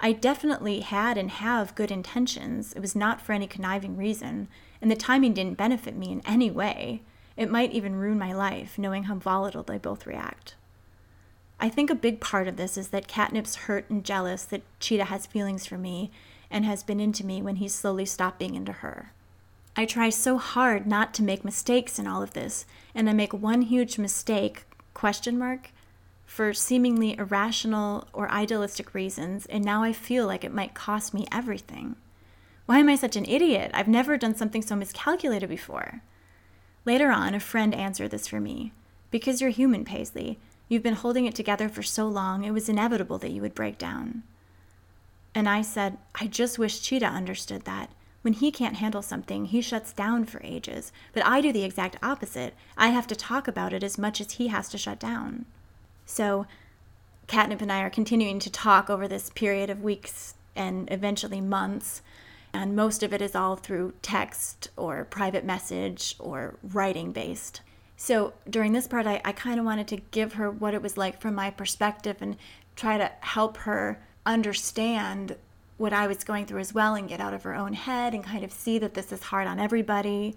[0.00, 2.72] I definitely had and have good intentions.
[2.72, 4.48] It was not for any conniving reason,
[4.82, 7.02] and the timing didn't benefit me in any way.
[7.36, 10.56] It might even ruin my life, knowing how volatile they both react.
[11.60, 15.06] I think a big part of this is that Catnip's hurt and jealous that Cheetah
[15.06, 16.10] has feelings for me
[16.50, 19.12] and has been into me when he's slowly stopped being into her.
[19.78, 22.66] I try so hard not to make mistakes in all of this,
[22.96, 25.70] and I make one huge mistake, question mark,
[26.26, 31.28] for seemingly irrational or idealistic reasons, and now I feel like it might cost me
[31.30, 31.94] everything.
[32.66, 33.70] Why am I such an idiot?
[33.72, 36.02] I've never done something so miscalculated before.
[36.84, 38.72] Later on, a friend answered this for me.
[39.12, 40.40] Because you're human, Paisley.
[40.68, 43.78] You've been holding it together for so long, it was inevitable that you would break
[43.78, 44.24] down.
[45.36, 47.92] And I said, I just wish Cheetah understood that.
[48.28, 50.92] When he can't handle something, he shuts down for ages.
[51.14, 52.52] But I do the exact opposite.
[52.76, 55.46] I have to talk about it as much as he has to shut down.
[56.04, 56.46] So,
[57.26, 62.02] Catnip and I are continuing to talk over this period of weeks and eventually months.
[62.52, 67.62] And most of it is all through text or private message or writing based.
[67.96, 70.98] So during this part, I, I kind of wanted to give her what it was
[70.98, 72.36] like from my perspective and
[72.76, 75.36] try to help her understand
[75.78, 78.22] what I was going through as well and get out of her own head and
[78.22, 80.36] kind of see that this is hard on everybody.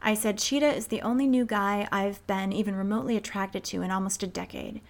[0.00, 3.90] I said, Cheetah is the only new guy I've been even remotely attracted to in
[3.90, 4.80] almost a decade.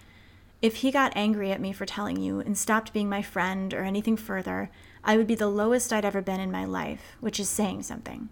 [0.61, 3.83] If he got angry at me for telling you and stopped being my friend or
[3.83, 4.71] anything further,
[5.03, 8.29] I would be the lowest I'd ever been in my life, which is saying something.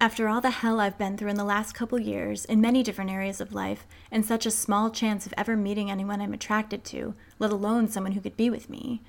[0.00, 3.12] After all the hell I've been through in the last couple years, in many different
[3.12, 7.14] areas of life, and such a small chance of ever meeting anyone I'm attracted to,
[7.38, 9.00] let alone someone who could be with me,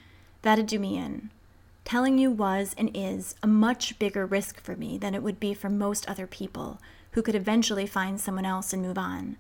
[0.43, 1.31] that'd do me in.
[1.85, 5.53] Telling you was and is a much bigger risk for me than it would be
[5.53, 6.79] for most other people
[7.11, 9.37] who could eventually find someone else and move on.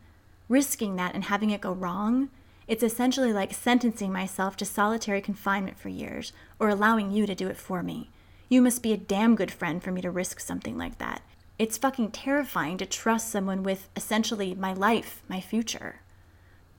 [0.49, 2.29] Risking that and having it go wrong,
[2.67, 7.47] it's essentially like sentencing myself to solitary confinement for years or allowing you to do
[7.47, 8.09] it for me.
[8.49, 11.21] You must be a damn good friend for me to risk something like that
[11.59, 16.01] it's fucking terrifying to trust someone with essentially my life, my future.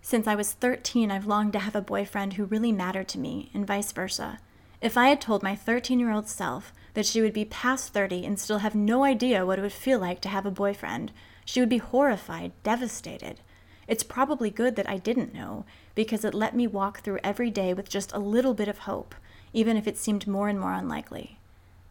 [0.03, 3.51] Since I was 13, I've longed to have a boyfriend who really mattered to me,
[3.55, 4.41] and vice versa.
[4.85, 8.27] If I had told my 13 year old self that she would be past 30
[8.27, 11.11] and still have no idea what it would feel like to have a boyfriend,
[11.47, 13.41] she would be horrified, devastated.
[13.89, 15.65] It's probably good that I didn't know,
[15.95, 19.15] because it let me walk through every day with just a little bit of hope,
[19.55, 21.39] even if it seemed more and more unlikely.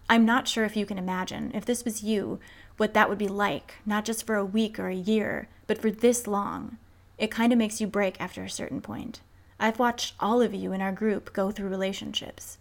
[0.07, 2.39] I'm not sure if you can imagine, if this was you,
[2.77, 5.89] what that would be like, not just for a week or a year, but for
[5.89, 6.77] this long.
[7.17, 9.21] It kind of makes you break after a certain point.
[9.59, 12.59] I've watched all of you in our group go through relationships.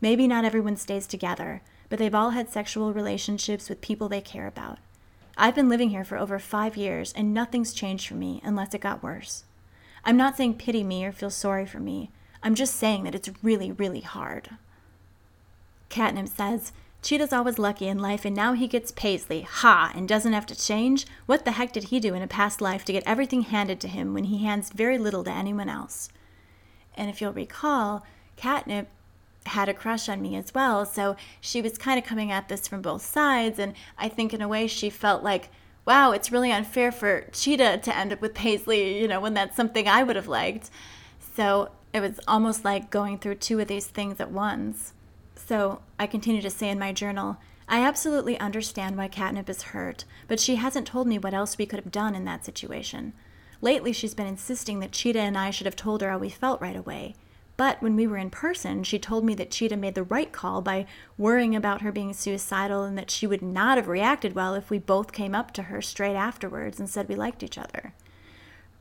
[0.00, 4.46] Maybe not everyone stays together, but they've all had sexual relationships with people they care
[4.46, 4.78] about.
[5.36, 8.80] I've been living here for over five years, and nothing's changed for me unless it
[8.80, 9.44] got worse.
[10.04, 12.10] I'm not saying pity me or feel sorry for me.
[12.42, 14.50] I'm just saying that it's really, really hard.
[15.88, 16.72] Catnip says,
[17.02, 19.42] Cheetah's always lucky in life, and now he gets Paisley.
[19.42, 19.92] Ha!
[19.94, 21.06] And doesn't have to change?
[21.26, 23.88] What the heck did he do in a past life to get everything handed to
[23.88, 26.08] him when he hands very little to anyone else?
[26.96, 28.88] And if you'll recall, Catnip
[29.46, 32.66] had a crush on me as well, so she was kind of coming at this
[32.66, 35.50] from both sides, and I think in a way she felt like,
[35.86, 39.56] wow, it's really unfair for Cheetah to end up with Paisley, you know, when that's
[39.56, 40.70] something I would have liked.
[41.36, 44.94] So it was almost like going through two of these things at once.
[45.36, 47.36] So I continue to say in my journal,
[47.68, 51.66] I absolutely understand why Catnip is hurt, but she hasn't told me what else we
[51.66, 53.12] could have done in that situation.
[53.60, 56.60] Lately, she's been insisting that Cheetah and I should have told her how we felt
[56.60, 57.14] right away.
[57.56, 60.60] But when we were in person, she told me that Cheetah made the right call
[60.60, 60.86] by
[61.16, 64.78] worrying about her being suicidal and that she would not have reacted well if we
[64.78, 67.92] both came up to her straight afterwards and said we liked each other.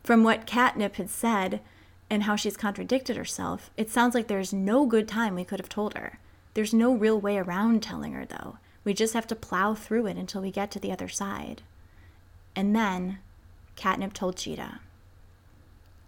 [0.04, 1.62] From what Catnip had said
[2.10, 5.70] and how she's contradicted herself, it sounds like there's no good time we could have
[5.70, 6.20] told her.
[6.56, 8.58] There's no real way around telling her, though.
[8.84, 11.62] We just have to plow through it until we get to the other side.
[12.56, 13.20] And then,
[13.76, 14.80] Catnip told Cheetah.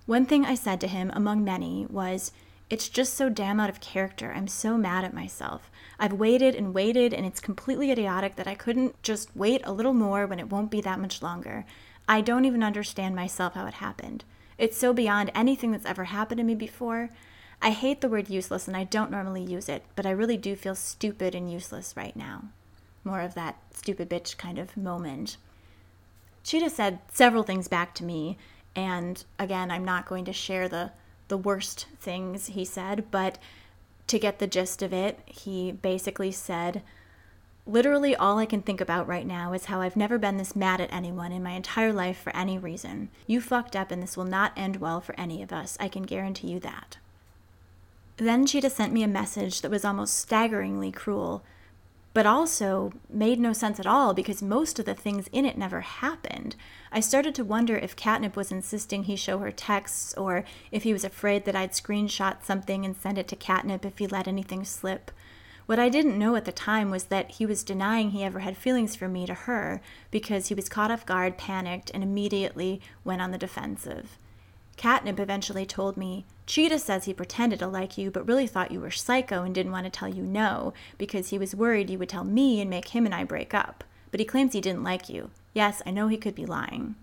[0.05, 2.31] One thing I said to him, among many, was,
[2.69, 4.33] It's just so damn out of character.
[4.35, 5.69] I'm so mad at myself.
[5.99, 9.93] I've waited and waited, and it's completely idiotic that I couldn't just wait a little
[9.93, 11.65] more when it won't be that much longer.
[12.07, 14.23] I don't even understand myself how it happened.
[14.57, 17.09] It's so beyond anything that's ever happened to me before.
[17.61, 20.55] I hate the word useless and I don't normally use it, but I really do
[20.55, 22.45] feel stupid and useless right now.
[23.03, 25.37] More of that stupid bitch kind of moment.
[26.43, 28.37] Cheetah said several things back to me,
[28.75, 30.91] and again, I'm not going to share the,
[31.27, 33.37] the worst things he said, but
[34.07, 36.81] to get the gist of it, he basically said,
[37.67, 40.79] Literally, all I can think about right now is how I've never been this mad
[40.79, 43.09] at anyone in my entire life for any reason.
[43.25, 45.75] You fucked up, and this will not end well for any of us.
[45.79, 46.97] I can guarantee you that.
[48.17, 51.43] Then Cheetah sent me a message that was almost staggeringly cruel,
[52.15, 55.81] but also made no sense at all because most of the things in it never
[55.81, 56.55] happened.
[56.89, 60.93] I started to wonder if Catnip was insisting he show her texts or if he
[60.93, 64.63] was afraid that I'd screenshot something and send it to Catnip if he let anything
[64.63, 65.11] slip.
[65.65, 68.55] What I didn't know at the time was that he was denying he ever had
[68.55, 73.21] feelings for me to her because he was caught off guard, panicked, and immediately went
[73.21, 74.17] on the defensive.
[74.77, 78.79] Catnip eventually told me, Cheetah says he pretended to like you, but really thought you
[78.79, 82.09] were psycho and didn't want to tell you no, because he was worried you would
[82.09, 83.83] tell me and make him and I break up.
[84.11, 85.31] But he claims he didn't like you.
[85.53, 86.95] Yes, I know he could be lying.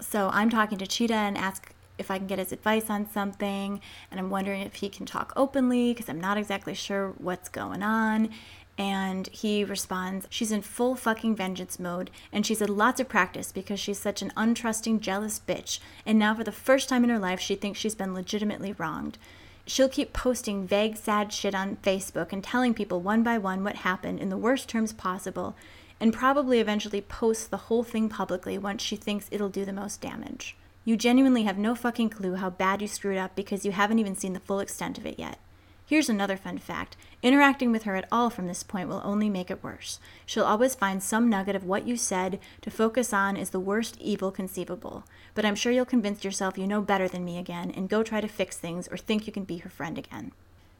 [0.00, 3.80] So I'm talking to Cheetah and ask if I can get his advice on something,
[4.10, 7.82] and I'm wondering if he can talk openly because I'm not exactly sure what's going
[7.82, 8.30] on.
[8.78, 13.52] And he responds, She's in full fucking vengeance mode, and she's had lots of practice
[13.52, 15.78] because she's such an untrusting, jealous bitch.
[16.06, 19.18] And now, for the first time in her life, she thinks she's been legitimately wronged.
[19.66, 23.76] She'll keep posting vague, sad shit on Facebook and telling people one by one what
[23.76, 25.54] happened in the worst terms possible,
[26.00, 30.00] and probably eventually post the whole thing publicly once she thinks it'll do the most
[30.00, 30.56] damage.
[30.84, 34.16] You genuinely have no fucking clue how bad you screwed up because you haven't even
[34.16, 35.38] seen the full extent of it yet.
[35.86, 39.50] Here's another fun fact interacting with her at all from this point will only make
[39.50, 40.00] it worse.
[40.26, 43.96] She'll always find some nugget of what you said to focus on as the worst
[44.00, 45.04] evil conceivable.
[45.34, 48.20] But I'm sure you'll convince yourself you know better than me again and go try
[48.20, 50.32] to fix things or think you can be her friend again.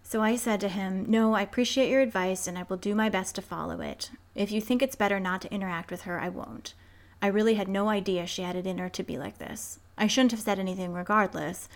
[0.03, 3.09] So I said to him, No, I appreciate your advice and I will do my
[3.09, 4.11] best to follow it.
[4.34, 6.74] If you think it's better not to interact with her, I won't.
[7.22, 9.78] I really had no idea she had it in her to be like this.
[9.97, 11.68] I shouldn't have said anything regardless,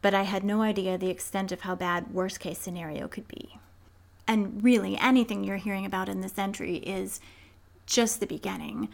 [0.00, 3.58] but I had no idea the extent of how bad worst case scenario could be.
[4.26, 7.20] And really, anything you're hearing about in this entry is
[7.86, 8.88] just the beginning.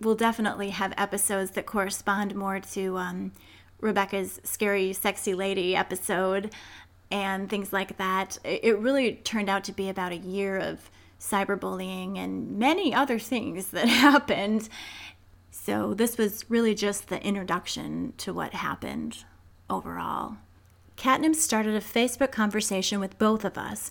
[0.00, 3.32] We'll definitely have episodes that correspond more to um,
[3.80, 6.52] Rebecca's scary, sexy lady episode
[7.10, 8.38] and things like that.
[8.42, 13.68] It really turned out to be about a year of cyberbullying and many other things
[13.68, 14.68] that happened.
[15.50, 19.24] So, this was really just the introduction to what happened
[19.68, 20.36] overall.
[20.96, 23.90] Catnip started a Facebook conversation with both of us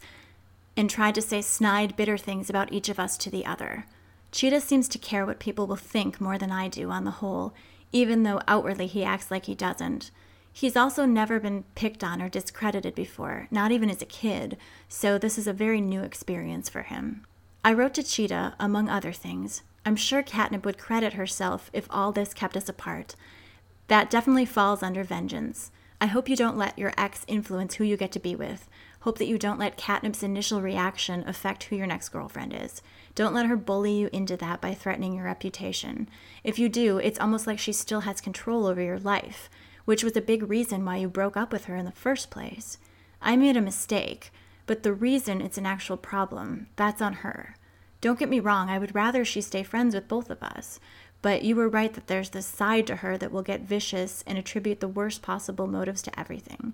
[0.75, 3.85] and tried to say snide, bitter things about each of us to the other.
[4.31, 7.53] Cheetah seems to care what people will think more than I do on the whole,
[7.91, 10.11] even though outwardly he acts like he doesn't.
[10.53, 14.57] He's also never been picked on or discredited before, not even as a kid,
[14.87, 17.25] so this is a very new experience for him.
[17.63, 19.63] I wrote to Cheetah, among other things.
[19.85, 23.15] I'm sure Catnip would credit herself if all this kept us apart.
[23.87, 25.71] That definitely falls under vengeance.
[25.99, 28.67] I hope you don't let your ex influence who you get to be with.
[29.01, 32.81] Hope that you don't let Catnip's initial reaction affect who your next girlfriend is.
[33.15, 36.07] Don't let her bully you into that by threatening your reputation.
[36.43, 39.49] If you do, it's almost like she still has control over your life,
[39.85, 42.77] which was a big reason why you broke up with her in the first place.
[43.21, 44.31] I made a mistake,
[44.67, 47.55] but the reason it's an actual problem, that's on her.
[48.01, 50.79] Don't get me wrong, I would rather she stay friends with both of us.
[51.23, 54.37] But you were right that there's this side to her that will get vicious and
[54.37, 56.73] attribute the worst possible motives to everything.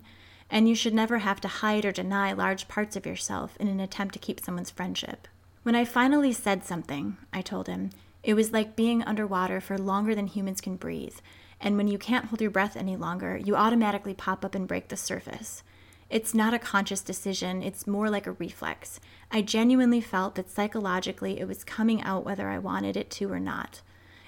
[0.50, 3.80] And you should never have to hide or deny large parts of yourself in an
[3.80, 5.28] attempt to keep someone's friendship.
[5.62, 7.90] When I finally said something, I told him,
[8.22, 11.16] it was like being underwater for longer than humans can breathe.
[11.60, 14.88] And when you can't hold your breath any longer, you automatically pop up and break
[14.88, 15.62] the surface.
[16.10, 18.98] It's not a conscious decision, it's more like a reflex.
[19.30, 23.38] I genuinely felt that psychologically it was coming out whether I wanted it to or
[23.40, 23.82] not.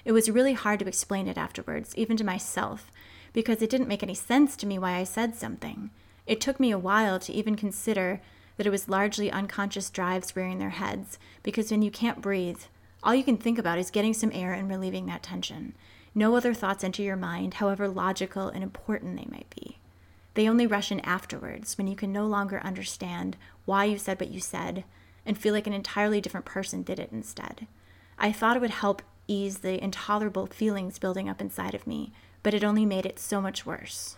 [0.05, 2.91] It was really hard to explain it afterwards, even to myself,
[3.33, 5.89] because it didn't make any sense to me why I said something.
[6.31, 8.21] It took me a while to even consider
[8.55, 12.61] that it was largely unconscious drives rearing their heads, because when you can't breathe,
[13.03, 15.73] all you can think about is getting some air and relieving that tension.
[16.15, 19.79] No other thoughts enter your mind, however logical and important they might be.
[20.35, 24.31] They only rush in afterwards when you can no longer understand why you said what
[24.31, 24.85] you said
[25.25, 27.67] and feel like an entirely different person did it instead.
[28.17, 32.53] I thought it would help ease the intolerable feelings building up inside of me, but
[32.53, 34.15] it only made it so much worse.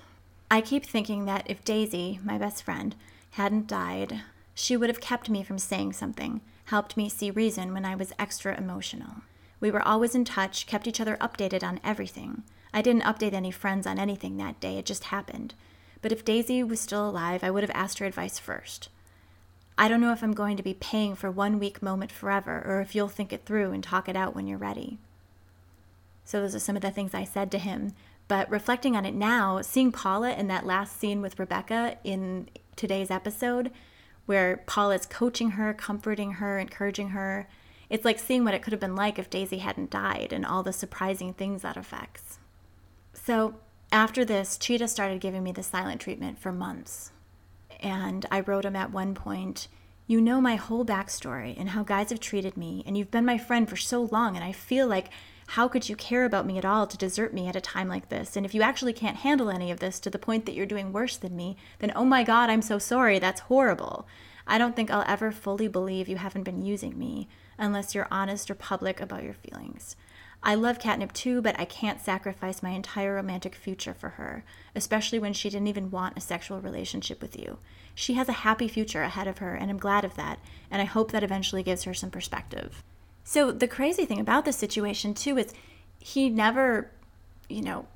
[0.53, 2.95] I keep thinking that if Daisy, my best friend,
[3.31, 4.21] hadn't died,
[4.53, 8.13] she would have kept me from saying something, helped me see reason when I was
[8.19, 9.23] extra emotional.
[9.59, 12.43] We were always in touch, kept each other updated on everything.
[12.71, 15.55] I didn't update any friends on anything that day, it just happened.
[16.03, 18.89] But if Daisy was still alive, I would have asked her advice first.
[19.75, 22.79] I don't know if I'm going to be paying for one weak moment forever or
[22.79, 24.99] if you'll think it through and talk it out when you're ready.
[26.25, 27.93] So, those are some of the things I said to him.
[28.27, 33.11] But reflecting on it now, seeing Paula in that last scene with Rebecca in today's
[33.11, 33.71] episode,
[34.25, 37.47] where Paula's coaching her, comforting her, encouraging her,
[37.89, 40.63] it's like seeing what it could have been like if Daisy hadn't died and all
[40.63, 42.39] the surprising things that affects.
[43.13, 43.55] So,
[43.91, 47.11] after this, Cheetah started giving me the silent treatment for months.
[47.79, 49.67] And I wrote him at one point,
[50.07, 53.37] You know my whole backstory and how guys have treated me, and you've been my
[53.37, 55.09] friend for so long, and I feel like
[55.53, 58.09] how could you care about me at all to desert me at a time like
[58.09, 58.35] this?
[58.35, 60.91] And if you actually can't handle any of this to the point that you're doing
[60.91, 63.19] worse than me, then oh my God, I'm so sorry.
[63.19, 64.07] That's horrible.
[64.47, 68.49] I don't think I'll ever fully believe you haven't been using me unless you're honest
[68.49, 69.95] or public about your feelings.
[70.41, 74.43] I love Catnip too, but I can't sacrifice my entire romantic future for her,
[74.75, 77.59] especially when she didn't even want a sexual relationship with you.
[77.93, 80.39] She has a happy future ahead of her, and I'm glad of that,
[80.71, 82.83] and I hope that eventually gives her some perspective.
[83.23, 85.53] So, the crazy thing about the situation too is
[85.99, 86.91] he never,
[87.49, 87.87] you know,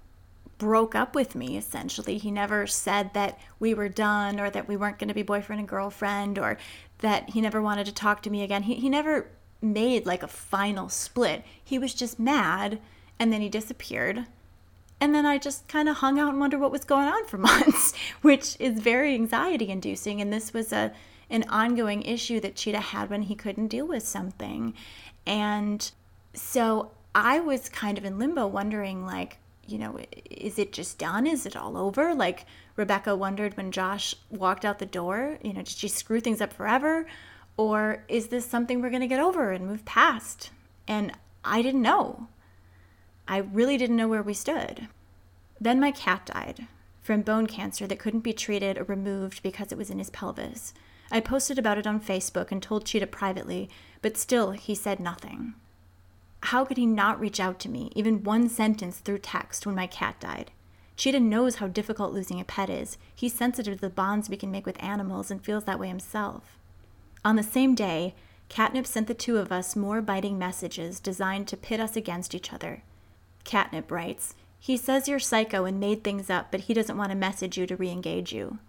[0.57, 2.17] broke up with me essentially.
[2.17, 5.59] He never said that we were done or that we weren't going to be boyfriend
[5.59, 6.57] and girlfriend or
[6.99, 8.63] that he never wanted to talk to me again.
[8.63, 9.27] He, he never
[9.61, 11.43] made like a final split.
[11.63, 12.79] He was just mad
[13.19, 14.25] and then he disappeared.
[14.99, 17.37] And then I just kind of hung out and wondered what was going on for
[17.37, 20.21] months, which is very anxiety inducing.
[20.21, 20.91] And this was a
[21.29, 24.73] an ongoing issue that Cheetah had when he couldn't deal with something.
[25.27, 25.91] And
[26.33, 29.37] so I was kind of in limbo wondering like,
[29.67, 29.99] you know,
[30.31, 31.27] is it just done?
[31.27, 32.15] Is it all over?
[32.15, 32.45] Like
[32.77, 36.53] Rebecca wondered when Josh walked out the door, you know, did she screw things up
[36.53, 37.05] forever?
[37.57, 40.51] Or is this something we're going to get over and move past?
[40.87, 41.11] And
[41.43, 42.27] I didn't know.
[43.27, 44.87] I really didn't know where we stood.
[45.59, 46.67] Then my cat died
[47.01, 50.73] from bone cancer that couldn't be treated or removed because it was in his pelvis.
[51.11, 53.69] I posted about it on Facebook and told Cheetah privately,
[54.01, 55.53] but still he said nothing.
[56.43, 59.87] How could he not reach out to me, even one sentence through text, when my
[59.87, 60.51] cat died?
[60.95, 62.97] Cheetah knows how difficult losing a pet is.
[63.13, 66.57] He's sensitive to the bonds we can make with animals and feels that way himself.
[67.23, 68.15] On the same day,
[68.49, 72.53] Catnip sent the two of us more biting messages designed to pit us against each
[72.53, 72.83] other.
[73.43, 77.17] Catnip writes, He says you're psycho and made things up, but he doesn't want to
[77.17, 78.59] message you to re engage you.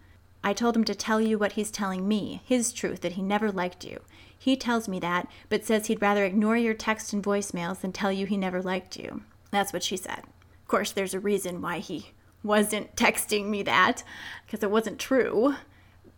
[0.42, 3.50] I told him to tell you what he's telling me, his truth, that he never
[3.50, 4.00] liked you.
[4.38, 8.12] He tells me that, but says he'd rather ignore your text and voicemails than tell
[8.12, 9.22] you he never liked you.
[9.50, 10.20] That's what she said.
[10.20, 12.12] Of course, there's a reason why he
[12.42, 14.04] wasn't texting me that,
[14.46, 15.56] because it wasn't true.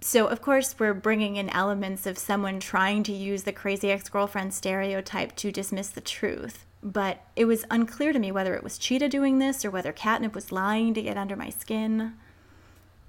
[0.03, 4.09] So, of course, we're bringing in elements of someone trying to use the crazy ex
[4.09, 6.67] girlfriend stereotype to dismiss the truth.
[6.83, 10.35] But it was unclear to me whether it was Cheetah doing this or whether Catnip
[10.35, 12.15] was lying to get under my skin.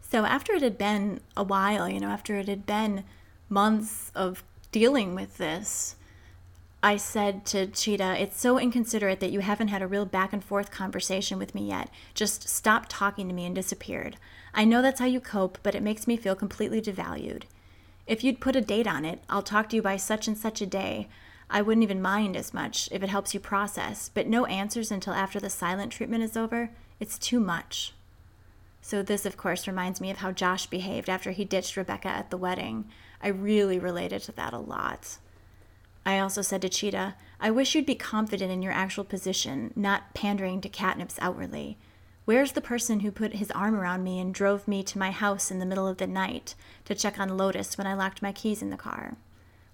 [0.02, 3.06] So after it had been a while, you know, after it had been
[3.48, 5.96] months of dealing with this,
[6.84, 10.44] I said to Cheetah, It's so inconsiderate that you haven't had a real back and
[10.44, 11.90] forth conversation with me yet.
[12.16, 14.18] Just stop talking to me and disappeared.
[14.54, 17.44] I know that's how you cope, but it makes me feel completely devalued.
[18.08, 20.60] If you'd put a date on it, I'll talk to you by such and such
[20.62, 21.08] a day.
[21.50, 25.14] I wouldn't even mind as much if it helps you process, but no answers until
[25.14, 26.72] after the silent treatment is over.
[27.00, 27.94] It's too much.
[28.82, 32.32] So, this, of course, reminds me of how Josh behaved after he ditched Rebecca at
[32.32, 32.86] the wedding.
[33.22, 35.18] I really related to that a lot.
[36.06, 40.14] I also said to Cheetah, I wish you'd be confident in your actual position, not
[40.14, 41.78] pandering to catnips outwardly.
[42.26, 45.52] Where's the person who put his arm around me and drove me to my house
[45.52, 48.62] in the middle of the night to check on Lotus when I locked my keys
[48.62, 49.18] in the car?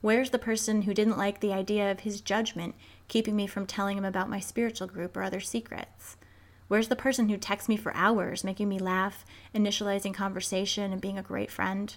[0.01, 2.75] Where's the person who didn't like the idea of his judgment
[3.07, 6.17] keeping me from telling him about my spiritual group or other secrets?
[6.67, 9.25] Where's the person who texts me for hours, making me laugh,
[9.55, 11.95] initializing conversation, and being a great friend?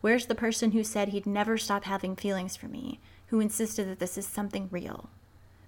[0.00, 3.98] Where's the person who said he'd never stop having feelings for me, who insisted that
[3.98, 5.10] this is something real?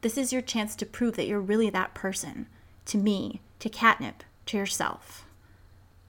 [0.00, 2.46] This is your chance to prove that you're really that person
[2.86, 5.26] to me, to Catnip, to yourself.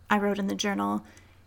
[0.09, 1.03] I wrote in the journal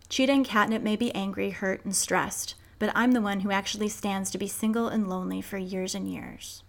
[0.09, 3.89] Cheetah and Catnip may be angry, hurt, and stressed, but I'm the one who actually
[3.89, 6.63] stands to be single and lonely for years and years.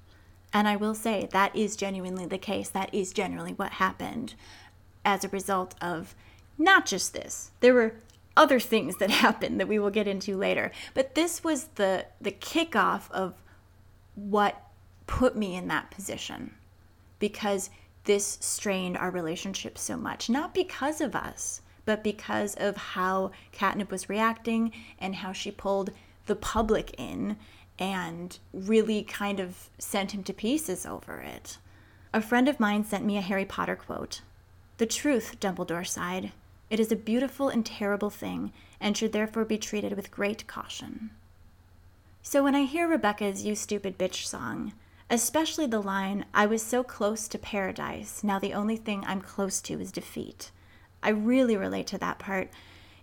[0.52, 2.68] And I will say that is genuinely the case.
[2.68, 4.34] That is generally what happened
[5.04, 6.14] as a result of
[6.56, 7.50] not just this.
[7.60, 7.96] There were
[8.36, 10.72] other things that happened that we will get into later.
[10.94, 13.34] But this was the the kickoff of
[14.14, 14.62] what
[15.06, 16.54] put me in that position
[17.18, 17.70] because
[18.04, 20.28] this strained our relationship so much.
[20.28, 25.90] Not because of us, but because of how Catnip was reacting and how she pulled
[26.26, 27.36] the public in
[27.78, 31.58] and really kind of sent him to pieces over it.
[32.12, 34.20] A friend of mine sent me a Harry Potter quote
[34.78, 36.32] The truth, Dumbledore sighed.
[36.70, 41.10] It is a beautiful and terrible thing, and should therefore be treated with great caution.
[42.22, 44.72] So when I hear Rebecca's You Stupid Bitch song,
[45.10, 49.60] especially the line, I was so close to paradise, now the only thing I'm close
[49.62, 50.50] to is defeat,
[51.02, 52.50] I really relate to that part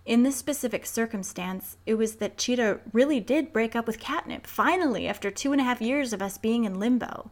[0.04, 5.06] in this specific circumstance, it was that Cheetah really did break up with Catnip, finally,
[5.06, 7.30] after two and a half years of us being in limbo.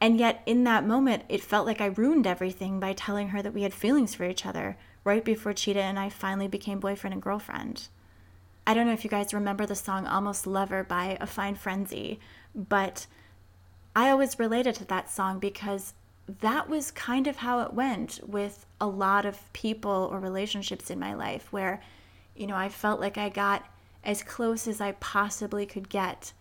[0.00, 3.52] And yet, in that moment, it felt like I ruined everything by telling her that
[3.52, 7.22] we had feelings for each other right before Cheetah and I finally became boyfriend and
[7.22, 7.88] girlfriend.
[8.66, 12.20] I don't know if you guys remember the song Almost Lover by A Fine Frenzy,
[12.54, 13.06] but
[13.96, 15.94] I always related to that song because
[16.40, 20.98] that was kind of how it went with a lot of people or relationships in
[20.98, 21.82] my life where,
[22.36, 23.66] you know, I felt like I got
[24.04, 26.32] as close as I possibly could get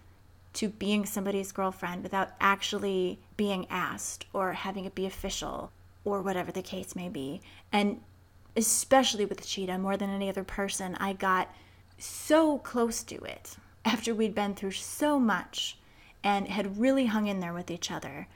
[0.54, 5.72] to being somebody's girlfriend without actually being asked or having it be official
[6.04, 7.42] or whatever the case may be.
[7.72, 8.02] And
[8.58, 11.54] especially with Cheetah, more than any other person, I got
[11.98, 13.56] so close to it
[13.86, 15.78] after we'd been through so much
[16.24, 18.28] and had really hung in there with each other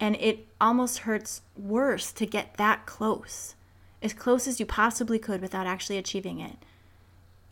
[0.00, 3.54] and it almost hurts worse to get that close,
[4.02, 6.56] as close as you possibly could without actually achieving it.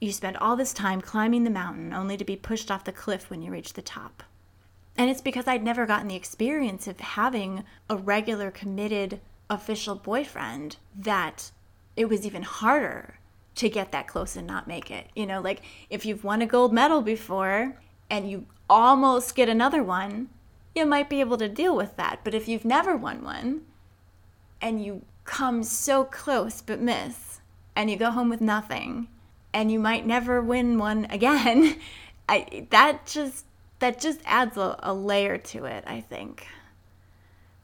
[0.01, 3.31] You spend all this time climbing the mountain only to be pushed off the cliff
[3.31, 4.23] when you reach the top.
[4.97, 10.77] And it's because I'd never gotten the experience of having a regular, committed, official boyfriend
[10.95, 11.51] that
[11.97, 13.19] it was even harder
[13.57, 15.09] to get that close and not make it.
[15.15, 17.77] You know, like if you've won a gold medal before
[18.11, 20.29] and you almost get another one,
[20.75, 22.21] you might be able to deal with that.
[22.25, 23.63] But if you've never won one
[24.61, 27.41] and you come so close but miss,
[27.77, 29.09] and you go home with nothing,
[29.53, 31.77] and you might never win one again.
[32.29, 33.45] I that just
[33.81, 36.47] that just adds a, a layer to it, I think.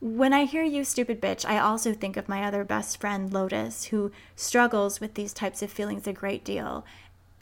[0.01, 3.87] When I hear you, stupid bitch, I also think of my other best friend, Lotus,
[3.87, 6.87] who struggles with these types of feelings a great deal.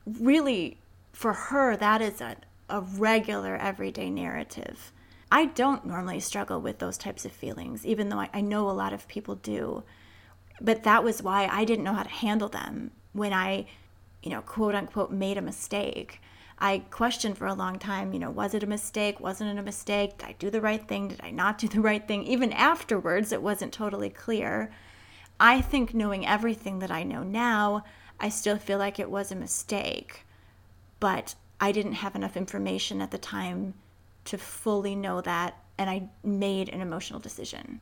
[0.05, 0.79] Really,
[1.13, 2.37] for her, that is a,
[2.69, 4.91] a regular everyday narrative.
[5.31, 8.73] I don't normally struggle with those types of feelings, even though I, I know a
[8.73, 9.85] lot of people do.
[10.61, 13.67] But that was why I didn't know how to handle them when I,
[14.21, 16.21] you know, quote unquote, made a mistake.
[16.61, 19.21] I questioned for a long time, you know, was it a mistake?
[19.21, 20.19] Wasn't it a mistake?
[20.19, 21.09] Did I do the right thing?
[21.09, 22.25] Did I not do the right thing?
[22.25, 24.71] Even afterwards, it wasn't totally clear.
[25.39, 27.85] I think knowing everything that I know now,
[28.19, 30.27] I still feel like it was a mistake.
[30.99, 33.75] But I didn't have enough information at the time
[34.25, 37.81] to fully know that, and I made an emotional decision.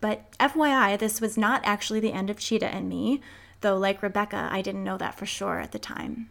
[0.00, 3.20] But FYI, this was not actually the end of Cheetah and me,
[3.62, 6.30] though, like Rebecca, I didn't know that for sure at the time.